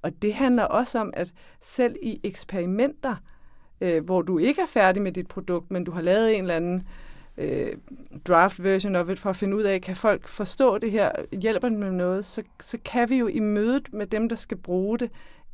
[0.02, 3.16] Og det handler også om, at selv i eksperimenter,
[3.82, 6.56] øh, hvor du ikke er færdig med dit produkt, men du har lavet en eller
[6.56, 6.88] anden
[7.38, 7.74] øh,
[8.28, 11.70] draft version of it, for at finde ud af, kan folk forstå det her, hjælper
[11.70, 15.00] dem med noget, så, så kan vi jo i mødet med dem, der skal bruge
[15.00, 15.12] det,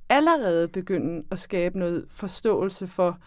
[0.10, 3.20] allerede begynde at skabe noget forståelse for,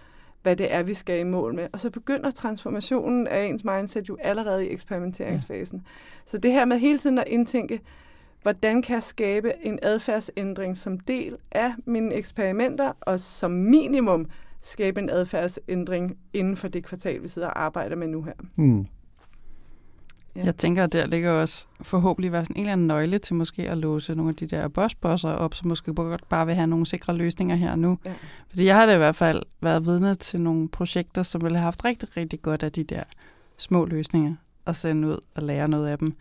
[0.43, 1.69] hvad det er, vi skal i mål med.
[1.73, 5.79] Og så begynder transformationen af ens mindset jo allerede i eksperimenteringsfasen.
[5.79, 5.91] Ja.
[6.27, 7.81] Så det her med hele tiden at indtænke,
[8.43, 14.27] hvordan kan jeg skabe en adfærdsændring som del af mine eksperimenter, og som minimum
[14.63, 18.33] skabe en adfærdsændring inden for det kvartal, vi sidder og arbejder med nu her.
[18.57, 18.87] Mm.
[20.39, 20.45] Ja.
[20.45, 23.71] Jeg tænker, at der ligger også forhåbentlig være sådan en eller anden nøgle til måske
[23.71, 26.87] at låse nogle af de der bossbosser op, som måske godt bare vil have nogle
[26.87, 27.99] sikre løsninger her nu.
[28.05, 28.15] Ja.
[28.49, 31.65] Fordi jeg har da i hvert fald været vidne til nogle projekter, som ville have
[31.65, 33.03] haft rigtig, rigtig godt af de der
[33.57, 34.35] små løsninger
[34.67, 36.17] at sende ud og lære noget af dem.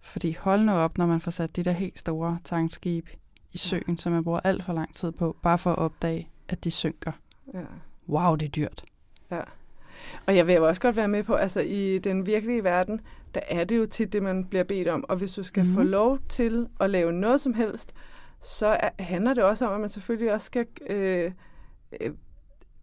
[0.00, 3.08] Fordi hold nu op, når man får sat de der helt store tankskib
[3.52, 3.96] i søen, ja.
[3.96, 7.12] som man bruger alt for lang tid på, bare for at opdage, at de synker.
[7.54, 7.60] Ja.
[8.08, 8.84] Wow, det er dyrt.
[9.30, 9.40] Ja.
[10.26, 13.00] Og jeg vil jo også godt være med på, altså i den virkelige verden,
[13.34, 15.04] der er det jo tit det, man bliver bedt om.
[15.08, 15.74] Og hvis du skal mm.
[15.74, 17.92] få lov til at lave noget som helst,
[18.42, 20.66] så er, handler det også om, at man selvfølgelig også skal...
[20.86, 21.32] Øh,
[22.00, 22.10] øh,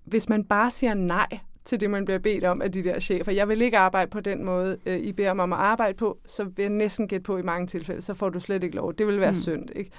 [0.04, 3.32] hvis man bare siger nej til det, man bliver bedt om af de der chefer.
[3.32, 6.20] Jeg vil ikke arbejde på den måde, øh, I beder mig om at arbejde på,
[6.26, 8.94] så vil jeg næsten gætte på i mange tilfælde, så får du slet ikke lov.
[8.94, 9.38] Det vil være mm.
[9.38, 9.70] synd.
[9.76, 9.92] Ikke?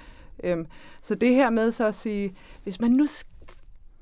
[0.43, 0.65] Øhm,
[1.01, 3.07] så det her med så at sige, hvis man nu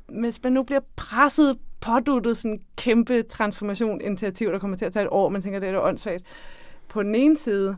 [0.09, 4.93] hvis man nu bliver presset, påduttet sådan en kæmpe transformation initiativ, der kommer til at
[4.93, 6.23] tage et år, man tænker, det er da åndssvagt.
[6.87, 7.77] På den ene side,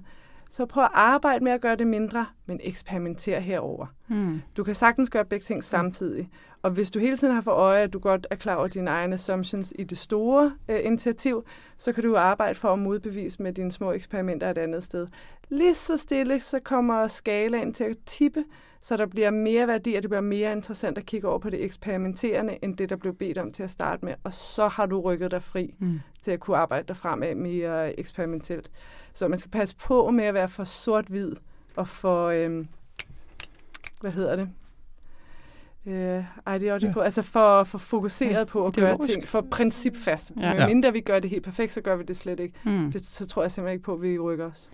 [0.49, 3.87] så prøv at arbejde med at gøre det mindre, men eksperimenter herover.
[4.07, 4.41] Mm.
[4.57, 6.29] Du kan sagtens gøre begge ting samtidig.
[6.61, 8.89] Og hvis du hele tiden har for øje, at du godt er klar over dine
[8.89, 11.45] egne assumptions i det store øh, initiativ,
[11.77, 15.07] så kan du arbejde for at modbevise med dine små eksperimenter et andet sted.
[15.49, 18.43] Lige så stille, så kommer skalaen til at tippe,
[18.81, 21.63] så der bliver mere værdi, og det bliver mere interessant at kigge over på det
[21.63, 24.13] eksperimenterende, end det, der blev bedt om til at starte med.
[24.23, 25.99] Og så har du rykket dig fri mm.
[26.21, 28.71] til at kunne arbejde dig fremad mere eksperimentelt.
[29.13, 31.35] Så man skal passe på med at være for sort-hvid
[31.75, 32.67] og for, øhm,
[34.01, 34.49] hvad hedder det?
[35.85, 36.23] Øh,
[36.55, 37.03] ideological, ja.
[37.03, 40.31] altså for, for fokuseret ja, på at gøre ting, for principfast.
[40.41, 40.53] Ja.
[40.53, 42.55] Men mindre vi gør det helt perfekt, så gør vi det slet ikke.
[42.63, 42.91] Mm.
[42.91, 44.69] Det, så tror jeg simpelthen ikke på, at vi rykker os.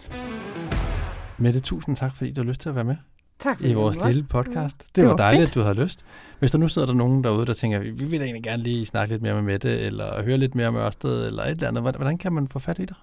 [1.38, 2.96] Mette, tusind tak, fordi du har lyst til at være med.
[3.40, 4.80] Tak i vores lille podcast.
[4.80, 5.50] Det, det var, var dejligt, fedt.
[5.50, 6.06] at du havde lyst.
[6.40, 9.14] Hvis der nu sidder der nogen derude, der tænker, vi vil egentlig gerne lige snakke
[9.14, 12.18] lidt mere med Mette, eller høre lidt mere om Ørsted, eller et eller andet, hvordan
[12.18, 12.96] kan man få fat i dig?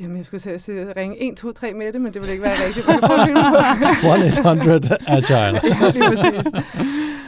[0.00, 2.66] Jamen, jeg skulle sige, ringe 1, 2, 3 med det, men det ville ikke være
[2.66, 2.86] rigtigt.
[2.86, 3.36] Man kan
[4.90, 5.60] 1-800 Agile.
[5.72, 6.52] ja, lige præcis.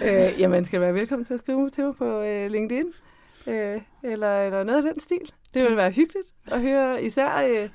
[0.05, 2.87] øh, jamen, skal være velkommen til at skrive til mig på øh, LinkedIn,
[3.47, 5.33] øh, eller, eller noget af den stil.
[5.55, 7.69] Det ville være hyggeligt at høre, især øh,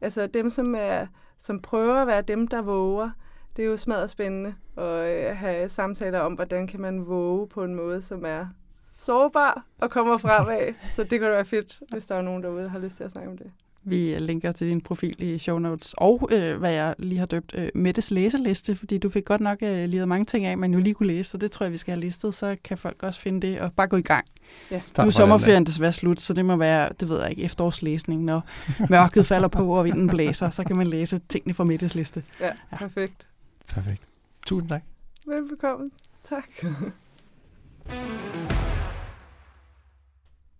[0.00, 1.06] altså dem, som, er,
[1.40, 3.10] som prøver at være dem, der våger.
[3.56, 7.64] Det er jo smadret spændende at øh, have samtaler om, hvordan kan man våge på
[7.64, 8.46] en måde, som er
[8.94, 10.74] sårbar og kommer fremad.
[10.94, 13.10] Så det kunne være fedt, hvis der er nogen derude, der har lyst til at
[13.10, 13.50] snakke om det.
[13.84, 17.54] Vi linker til din profil i show notes, og øh, hvad jeg lige har døbt,
[17.58, 20.80] øh, Mettes læseliste, fordi du fik godt nok øh, lige mange ting af, man jo
[20.80, 23.20] lige kunne læse, så det tror jeg, vi skal have listet, så kan folk også
[23.20, 24.24] finde det og bare gå i gang.
[24.70, 24.80] Ja.
[24.98, 28.44] Nu er sommerferien desværre slut, så det må være, det ved jeg ikke, efterårslæsning, når
[28.90, 32.22] mørket falder på og vinden blæser, så kan man læse tingene fra Mettes liste.
[32.40, 32.76] Ja, ja.
[32.76, 33.26] perfekt.
[33.68, 34.02] Perfekt.
[34.46, 34.82] Tusind tak.
[35.26, 35.90] Velbekomme.
[36.28, 36.48] Tak.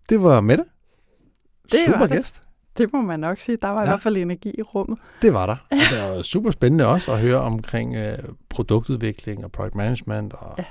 [0.09, 0.65] Det var Mette.
[1.71, 2.17] Det Super var det.
[2.17, 2.41] gæst.
[2.77, 3.57] Det må man nok sige.
[3.61, 3.85] Der var ja.
[3.85, 4.99] i hvert fald energi i rummet.
[5.21, 5.55] Det var der.
[5.71, 8.17] Og det var super spændende også at høre omkring øh,
[8.49, 10.33] produktudvikling og product management.
[10.33, 10.63] Og, ja.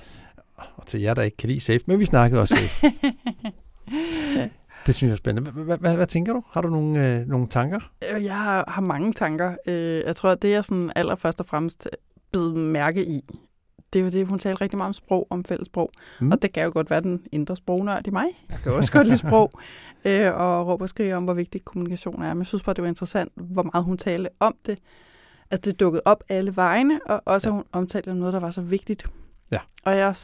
[0.76, 2.92] og til jer, der ikke kan lide Safe, men vi snakkede også Safe.
[4.86, 5.50] det synes jeg er spændende.
[5.76, 6.42] Hvad tænker du?
[6.52, 7.80] Har du nogle, øh, nogle tanker?
[8.14, 9.56] Øh, jeg har, har mange tanker.
[9.66, 11.88] Øh, jeg tror, at det er sådan allerførst og fremmest
[12.32, 13.20] blevet mærke i,
[13.92, 15.92] det jo det, hun talte rigtig meget om sprog, om fælles sprog.
[16.20, 16.32] Mm.
[16.32, 18.24] Og det kan jo godt være den indre sprognørd i mig.
[18.50, 19.52] Jeg kan også godt lide sprog.
[20.04, 22.28] Øh, og råbe og skrige om, hvor vigtig kommunikation er.
[22.28, 24.78] Men jeg synes bare, det var interessant, hvor meget hun talte om det.
[25.50, 27.54] At det dukkede op alle vegne, og også ja.
[27.54, 29.06] hun omtalte noget, der var så vigtigt.
[29.50, 29.58] Ja.
[29.84, 30.14] Og jeg,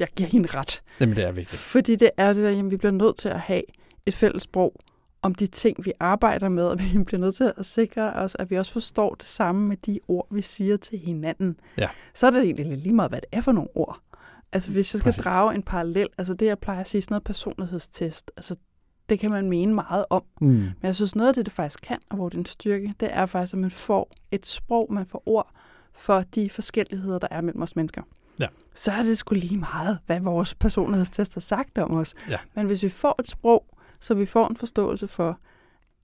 [0.00, 0.82] jeg giver hende ret.
[1.00, 1.60] Jamen, det er vigtigt.
[1.60, 3.62] Fordi det er det der, jamen, vi bliver nødt til at have
[4.06, 4.80] et fælles sprog
[5.22, 8.50] om de ting, vi arbejder med, og vi bliver nødt til at sikre os, at
[8.50, 11.56] vi også forstår det samme med de ord, vi siger til hinanden.
[11.78, 11.88] Ja.
[12.14, 14.00] Så er det egentlig lige meget, hvad det er for nogle ord.
[14.52, 15.24] Altså hvis jeg skal Præcis.
[15.24, 18.56] drage en parallel, altså det jeg plejer at sige, sådan noget personlighedstest, altså
[19.08, 20.22] det kan man mene meget om.
[20.40, 20.48] Mm.
[20.48, 22.94] Men jeg synes noget af det, det faktisk kan, og hvor det er en styrke,
[23.00, 25.50] det er faktisk, at man får et sprog, man får ord
[25.92, 28.02] for de forskelligheder, der er mellem os mennesker.
[28.40, 28.46] Ja.
[28.74, 32.14] Så er det sgu lige meget, hvad vores personlighedstest har sagt om os.
[32.28, 32.38] Ja.
[32.54, 33.66] Men hvis vi får et sprog,
[34.02, 35.38] så vi får en forståelse for,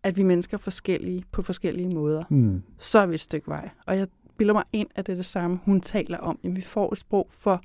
[0.02, 2.62] at vi mennesker er forskellige på forskellige måder, mm.
[2.78, 3.70] så er vi et stykke vej.
[3.86, 6.38] Og jeg bilder mig ind, at det er det samme, hun taler om.
[6.44, 7.62] At vi får et sprog for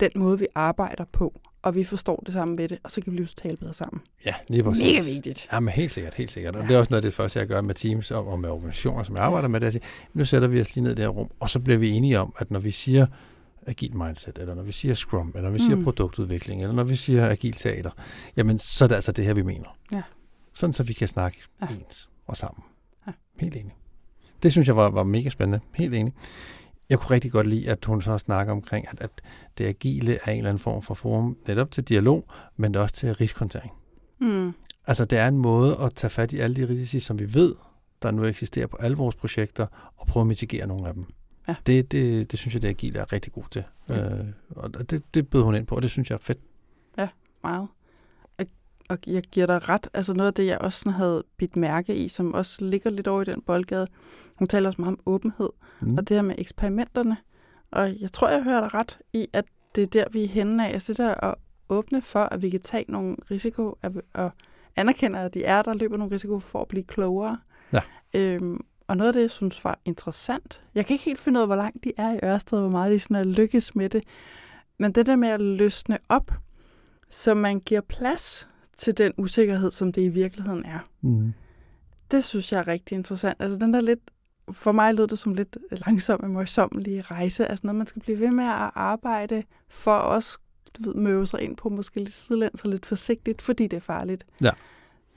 [0.00, 3.12] den måde, vi arbejder på, og vi forstår det samme ved det, og så kan
[3.12, 4.00] vi lige tale bedre sammen.
[4.24, 4.84] Ja, lige præcis.
[4.84, 5.48] Mega vigtigt.
[5.52, 6.56] Ja, men helt sikkert, helt sikkert.
[6.56, 6.68] Og ja.
[6.68, 9.02] det er også noget af det første, jeg gør med teams og, og med organisationer,
[9.02, 9.84] som jeg arbejder med, det er at sige,
[10.14, 12.20] nu sætter vi os lige ned i det her rum, og så bliver vi enige
[12.20, 13.06] om, at når vi siger
[13.66, 15.84] agil mindset, eller når vi siger scrum, eller når vi siger mm.
[15.84, 17.90] produktudvikling, eller når vi siger agil teater,
[18.36, 19.76] jamen så er det altså det her, vi mener.
[19.92, 20.02] Ja.
[20.54, 21.66] Sådan så vi kan snakke ja.
[21.68, 22.64] ens og sammen.
[23.06, 23.12] Ja.
[23.40, 23.74] Helt enig.
[24.42, 25.60] Det synes jeg var, var mega spændende.
[25.74, 26.12] Helt enig.
[26.88, 29.10] Jeg kunne rigtig godt lide, at hun så snakker omkring, at, at
[29.58, 32.24] det agile er en eller anden form for forum, netop til dialog,
[32.56, 33.72] men også til riskontering.
[34.20, 34.52] Mm.
[34.86, 37.54] Altså, det er en måde at tage fat i alle de risici, som vi ved,
[38.02, 41.06] der nu eksisterer på alle vores projekter, og prøve at mitigere nogle af dem.
[41.48, 41.56] Ja.
[41.66, 43.64] Det, det, det synes jeg, det Agile er rigtig god til.
[43.88, 44.18] Ja.
[44.18, 46.38] Øh, og det, det bød hun ind på, og det synes jeg er fedt.
[46.98, 47.08] Ja,
[47.42, 47.68] meget.
[48.88, 49.88] Og jeg giver dig ret.
[49.94, 53.06] Altså noget af det, jeg også sådan havde bidt mærke i, som også ligger lidt
[53.06, 53.86] over i den boldgade.
[54.34, 55.98] Hun taler også meget om åbenhed, mm.
[55.98, 57.16] og det her med eksperimenterne.
[57.70, 59.44] Og jeg tror, jeg hører dig ret i, at
[59.74, 60.72] det er der, vi er henne af.
[60.72, 61.34] Altså det der at
[61.68, 63.78] åbne for, at vi kan tage nogle risiko,
[64.14, 64.30] og
[64.76, 67.38] anerkende, at de er der, løber nogle risiko for at blive klogere.
[67.72, 67.80] Ja.
[68.14, 71.42] Øhm, og noget af det, jeg synes var interessant, jeg kan ikke helt finde ud
[71.42, 74.04] af, hvor langt de er i Ørsted, hvor meget de sådan er lykkes med det,
[74.78, 76.32] men det der med at løsne op,
[77.10, 80.78] så man giver plads til den usikkerhed, som det i virkeligheden er.
[81.00, 81.34] Mm.
[82.10, 83.36] Det synes jeg er rigtig interessant.
[83.40, 84.00] Altså den der lidt,
[84.52, 88.20] for mig lød det som lidt langsom og møjsommelige rejse, altså noget, man skal blive
[88.20, 90.38] ved med at arbejde for også
[90.78, 93.80] du ved, møve sig ind på måske lidt sidelæns og lidt forsigtigt, fordi det er
[93.80, 94.26] farligt.
[94.42, 94.50] Ja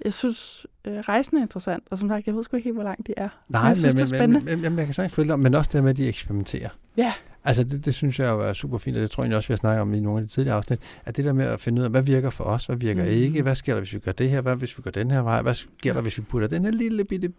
[0.05, 2.83] jeg synes, øh, rejsen er interessant, og som sagt, jeg ved sgu ikke helt, hvor
[2.83, 3.29] langt de er.
[3.49, 4.45] Nej, men jeg synes, men, det er spændende.
[4.45, 6.69] Men, men, men jeg kan sagtens følge om, men også det med, at de eksperimenterer.
[6.97, 7.13] Ja.
[7.43, 9.51] Altså, det, det synes jeg jo er super fint, og det tror jeg også, vi
[9.51, 11.79] har snakket om i nogle af de tidligere afsnit, at det der med at finde
[11.79, 13.09] ud af, hvad virker for os, hvad virker mm.
[13.09, 15.21] ikke, hvad sker der, hvis vi gør det her, hvad hvis vi går den her
[15.21, 17.31] vej, hvad sker der, hvis vi putter den her lille bitte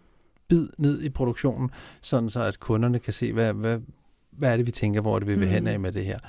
[0.47, 1.69] bid ned i produktionen,
[2.01, 3.79] sådan så at kunderne kan se, hvad, hvad,
[4.31, 5.53] hvad er det, vi tænker, hvor er det, vi vil mm.
[5.53, 6.19] hen af med det her.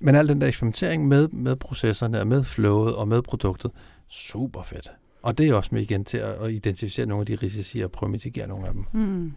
[0.00, 3.70] Men al den der eksperimentering med, med processerne og med flowet og med produktet,
[4.08, 4.92] super fedt.
[5.22, 8.08] Og det er også med igen til at, identificere nogle af de risici og prøve
[8.08, 8.84] at mitigere nogle af dem.
[8.92, 9.32] Mm.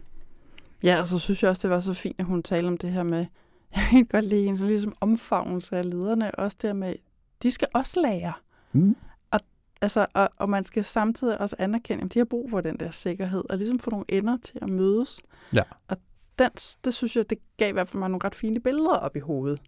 [0.84, 2.92] Ja, og så synes jeg også, det var så fint, at hun talte om det
[2.92, 3.26] her med,
[3.76, 6.94] jeg kan godt lide en sådan ligesom omfavnelse af lederne, også det med,
[7.42, 8.32] de skal også lære.
[8.72, 8.96] Mm.
[9.30, 9.40] Og,
[9.80, 12.90] altså, og, og man skal samtidig også anerkende, at de har brug for den der
[12.90, 15.20] sikkerhed, og ligesom få nogle ender til at mødes.
[15.52, 15.62] Ja.
[15.88, 15.96] Og
[16.38, 16.50] den,
[16.84, 19.20] det synes jeg, det gav i hvert fald mig nogle ret fine billeder op i
[19.20, 19.60] hovedet.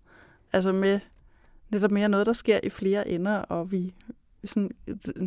[0.53, 1.01] Altså med
[1.71, 3.95] netop mere noget, der sker i flere ender, og vi,
[4.49, 4.71] sådan,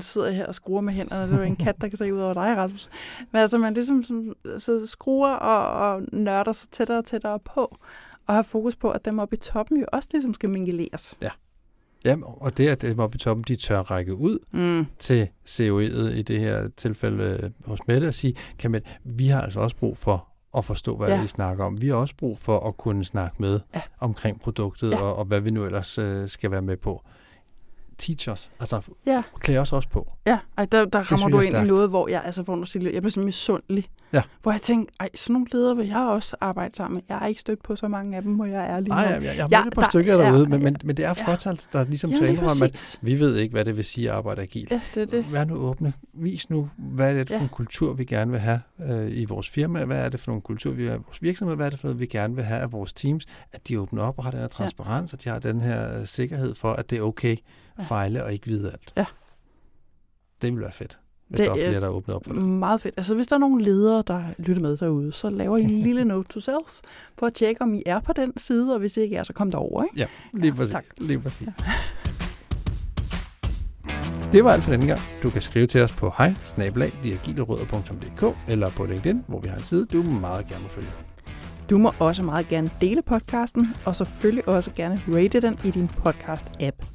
[0.01, 1.31] sidder her og skruer med hænderne.
[1.31, 2.89] Det er en kat, der kan se ud over dig, Rasmus.
[3.31, 7.77] Men altså, man ligesom sådan, så skruer og, og nørder sig tættere og tættere på,
[8.27, 11.17] og har fokus på, at dem oppe i toppen jo også ligesom skal mingeleres.
[11.21, 11.29] Ja.
[12.05, 14.85] Ja, og det, at dem oppe i toppen, de tør række ud mm.
[14.99, 19.41] til COE'et i det her tilfælde øh, hos Mette og sige, kan man, vi har
[19.41, 21.21] altså også brug for at forstå, hvad ja.
[21.21, 21.81] vi snakker om.
[21.81, 23.81] Vi har også brug for at kunne snakke med ja.
[23.99, 24.97] omkring produktet, ja.
[24.97, 27.03] og, og hvad vi nu ellers øh, skal være med på
[28.01, 28.51] teach us.
[28.59, 29.23] Altså, Ja.
[29.39, 30.11] klæde os også på.
[30.25, 32.91] Ja, ej, der, der rammer du ind i noget, hvor jeg, altså, hvor du siger,
[32.91, 33.89] jeg bliver sådan misundelig.
[34.13, 34.21] Ja.
[34.41, 37.01] Hvor jeg tænker, ej, sådan nogle ledere vil jeg også arbejde sammen med.
[37.09, 39.33] Jeg har ikke stødt på så mange af dem, må jeg ærlig Nej, jeg, jeg
[39.35, 41.13] har Ja, mødt et par der- stykker ja, derude, men, ja, men, men det er
[41.17, 41.31] ja.
[41.31, 44.15] fortalt, der ligesom Jamen, taler om, at vi ved ikke, hvad det vil sige at
[44.15, 44.71] arbejde agilt.
[44.71, 45.31] Ja, det er det.
[45.31, 45.93] Vær nu åbne.
[46.13, 47.41] Vis nu, hvad er det for Ja.
[47.41, 49.85] en kultur, vi gerne vil have øh, i vores firma?
[49.85, 51.55] Hvad er det for en kultur, vi har i vores virksomhed?
[51.55, 53.25] Hvad er det for noget, vi gerne vil have af vores teams?
[53.53, 56.07] At de åbner op og har den her transparens, at de har den her øh,
[56.07, 57.39] sikkerhed for, at det er okay at
[57.77, 57.83] Ja.
[57.83, 58.93] fejle og ikke vide alt.
[58.97, 59.05] Ja.
[60.41, 60.99] Det vil være fedt,
[61.31, 62.41] hvis Det der er er- flere, der åbner op for det.
[62.43, 62.93] Meget fedt.
[62.97, 66.05] Altså, hvis der er nogle ledere, der lytter med derude, så laver I en lille
[66.05, 66.79] note to self
[67.17, 69.33] på at tjekke, om I er på den side, og hvis I ikke er, så
[69.33, 69.97] kom derover, ikke?
[69.99, 70.71] Ja, lige Ja, præcis.
[70.73, 70.85] tak.
[70.97, 71.47] Lige præcis.
[74.31, 74.99] Det var alt for denne gang.
[75.23, 76.33] Du kan skrive til os på hej
[78.47, 80.87] eller på LinkedIn, hvor vi har en side, du meget gerne må følge.
[81.69, 85.89] Du må også meget gerne dele podcasten, og selvfølgelig også gerne rate den i din
[86.07, 86.85] podcast-app.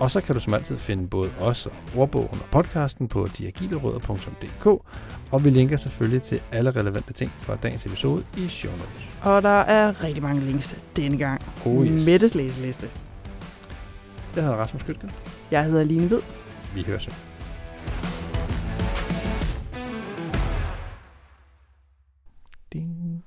[0.00, 4.66] Og så kan du som altid finde både os og ordbogen og podcasten på diagilerødder.dk,
[5.30, 9.08] og vi linker selvfølgelig til alle relevante ting fra dagens episode i show notes.
[9.22, 11.42] Og der er rigtig mange links denne gang.
[11.66, 12.06] Oh yes.
[12.06, 12.90] Mettes læseliste.
[14.36, 15.10] Jeg hedder Rasmus Kytgen.
[15.50, 16.20] Jeg hedder Line Hvid.
[16.74, 17.12] Vi høres jo.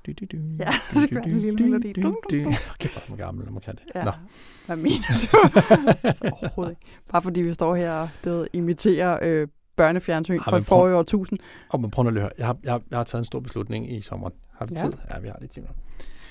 [0.07, 0.37] Du, du, du.
[0.59, 1.89] Ja, så gør den en lille melodi.
[1.89, 3.83] Okay, hvor er man gammel, når man kan det.
[3.95, 4.03] Ja.
[4.03, 4.11] Nå.
[4.65, 5.37] Hvad mener du?
[6.41, 6.81] Overhovedet ikke.
[7.09, 11.39] Bare fordi vi står her og det imiterer øh, børnefjernsyn Ej, fra forrige årtusind.
[11.69, 12.29] Og man prøver at høre.
[12.37, 14.33] Jeg har, jeg, jeg har taget en stor beslutning i sommeren.
[14.57, 14.81] Har vi Ja.
[14.85, 14.93] tid?
[15.09, 15.81] Ja, vi har 10 minutter.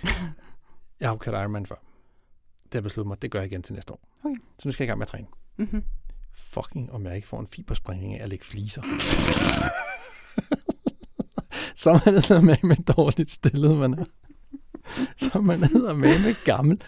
[1.01, 1.75] Jeg har jo kørt Ironman før.
[2.65, 4.01] Det har jeg besluttet mig, det gør jeg igen til næste år.
[4.25, 4.37] Okay.
[4.59, 5.27] Så nu skal jeg i gang med at træne.
[5.57, 5.85] Mm-hmm.
[6.35, 8.83] Fucking, om jeg ikke får en fibersprængning af at lægge fliser.
[11.83, 14.05] så er man med med dårligt stillet, man er.
[15.17, 16.83] Så er man med med gammel.